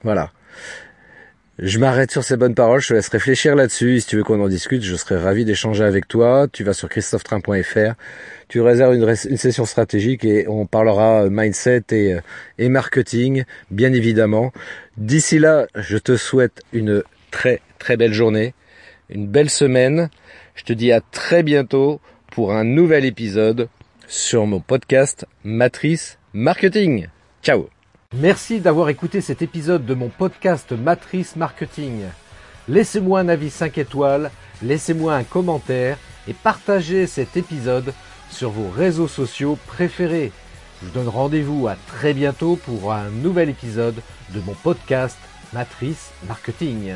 Voilà. 0.04 0.32
Je 1.58 1.80
m'arrête 1.80 2.12
sur 2.12 2.24
ces 2.24 2.36
bonnes 2.36 2.54
paroles, 2.54 2.82
je 2.82 2.90
te 2.90 2.94
laisse 2.96 3.08
réfléchir 3.08 3.56
là-dessus. 3.56 4.02
Si 4.02 4.08
tu 4.08 4.18
veux 4.18 4.24
qu'on 4.24 4.44
en 4.44 4.50
discute, 4.50 4.84
je 4.84 4.96
serai 4.98 5.18
ravi 5.18 5.46
d'échanger 5.46 5.86
avec 5.86 6.06
toi. 6.06 6.48
Tu 6.52 6.66
vas 6.66 6.74
sur 6.74 6.90
christophetrain.fr, 6.90 7.94
tu 8.50 8.60
réserves 8.60 8.96
une, 8.96 9.16
session 9.16 9.64
stratégique 9.64 10.26
et 10.26 10.50
on 10.50 10.66
parlera 10.66 11.30
mindset 11.30 11.84
et, 11.92 12.18
et 12.58 12.68
marketing, 12.68 13.46
bien 13.72 13.94
évidemment. 13.94 14.52
D'ici 14.98 15.40
là, 15.40 15.68
je 15.76 15.98
te 15.98 16.18
souhaite 16.18 16.62
une 16.74 17.04
très 17.32 17.62
très 17.80 17.96
belle 17.96 18.14
journée 18.14 18.54
une 19.10 19.28
belle 19.28 19.50
semaine. 19.50 20.10
Je 20.56 20.63
te 20.63 20.74
dis 20.74 20.91
à 20.91 21.02
très 21.02 21.44
bientôt 21.44 22.00
pour 22.32 22.54
un 22.54 22.63
nouvel 22.63 23.06
épisode 23.06 23.70
sur 24.08 24.46
mon 24.46 24.60
podcast 24.60 25.26
Matrice 25.44 26.18
Marketing. 26.34 27.08
Ciao 27.41 27.70
Merci 28.13 28.60
d'avoir 28.60 28.89
écouté 28.89 29.22
cet 29.22 29.41
épisode 29.41 29.86
de 29.86 29.94
mon 29.94 30.10
podcast 30.10 30.72
Matrice 30.72 31.36
Marketing. 31.36 32.04
Laissez-moi 32.68 33.20
un 33.20 33.30
avis 33.30 33.50
5 33.50 33.78
étoiles, 33.78 34.32
laissez-moi 34.63 35.15
un 35.15 35.24
commentaire 35.24 35.98
et 36.28 36.34
partagez 36.34 37.08
cet 37.08 37.38
épisode 37.38 37.94
sur 38.32 38.50
vos 38.50 38.70
réseaux 38.70 39.08
sociaux 39.08 39.58
préférés. 39.68 40.32
Je 40.82 40.88
vous 40.88 40.94
donne 40.94 41.08
rendez-vous 41.08 41.68
à 41.68 41.76
très 41.88 42.13
bientôt 42.13 42.56
pour 42.56 42.94
un 42.94 43.10
nouvel 43.10 43.50
épisode 43.50 43.96
de 44.32 44.39
mon 44.41 44.54
podcast 44.54 45.18
Matrice 45.54 46.12
Marketing. 46.28 46.96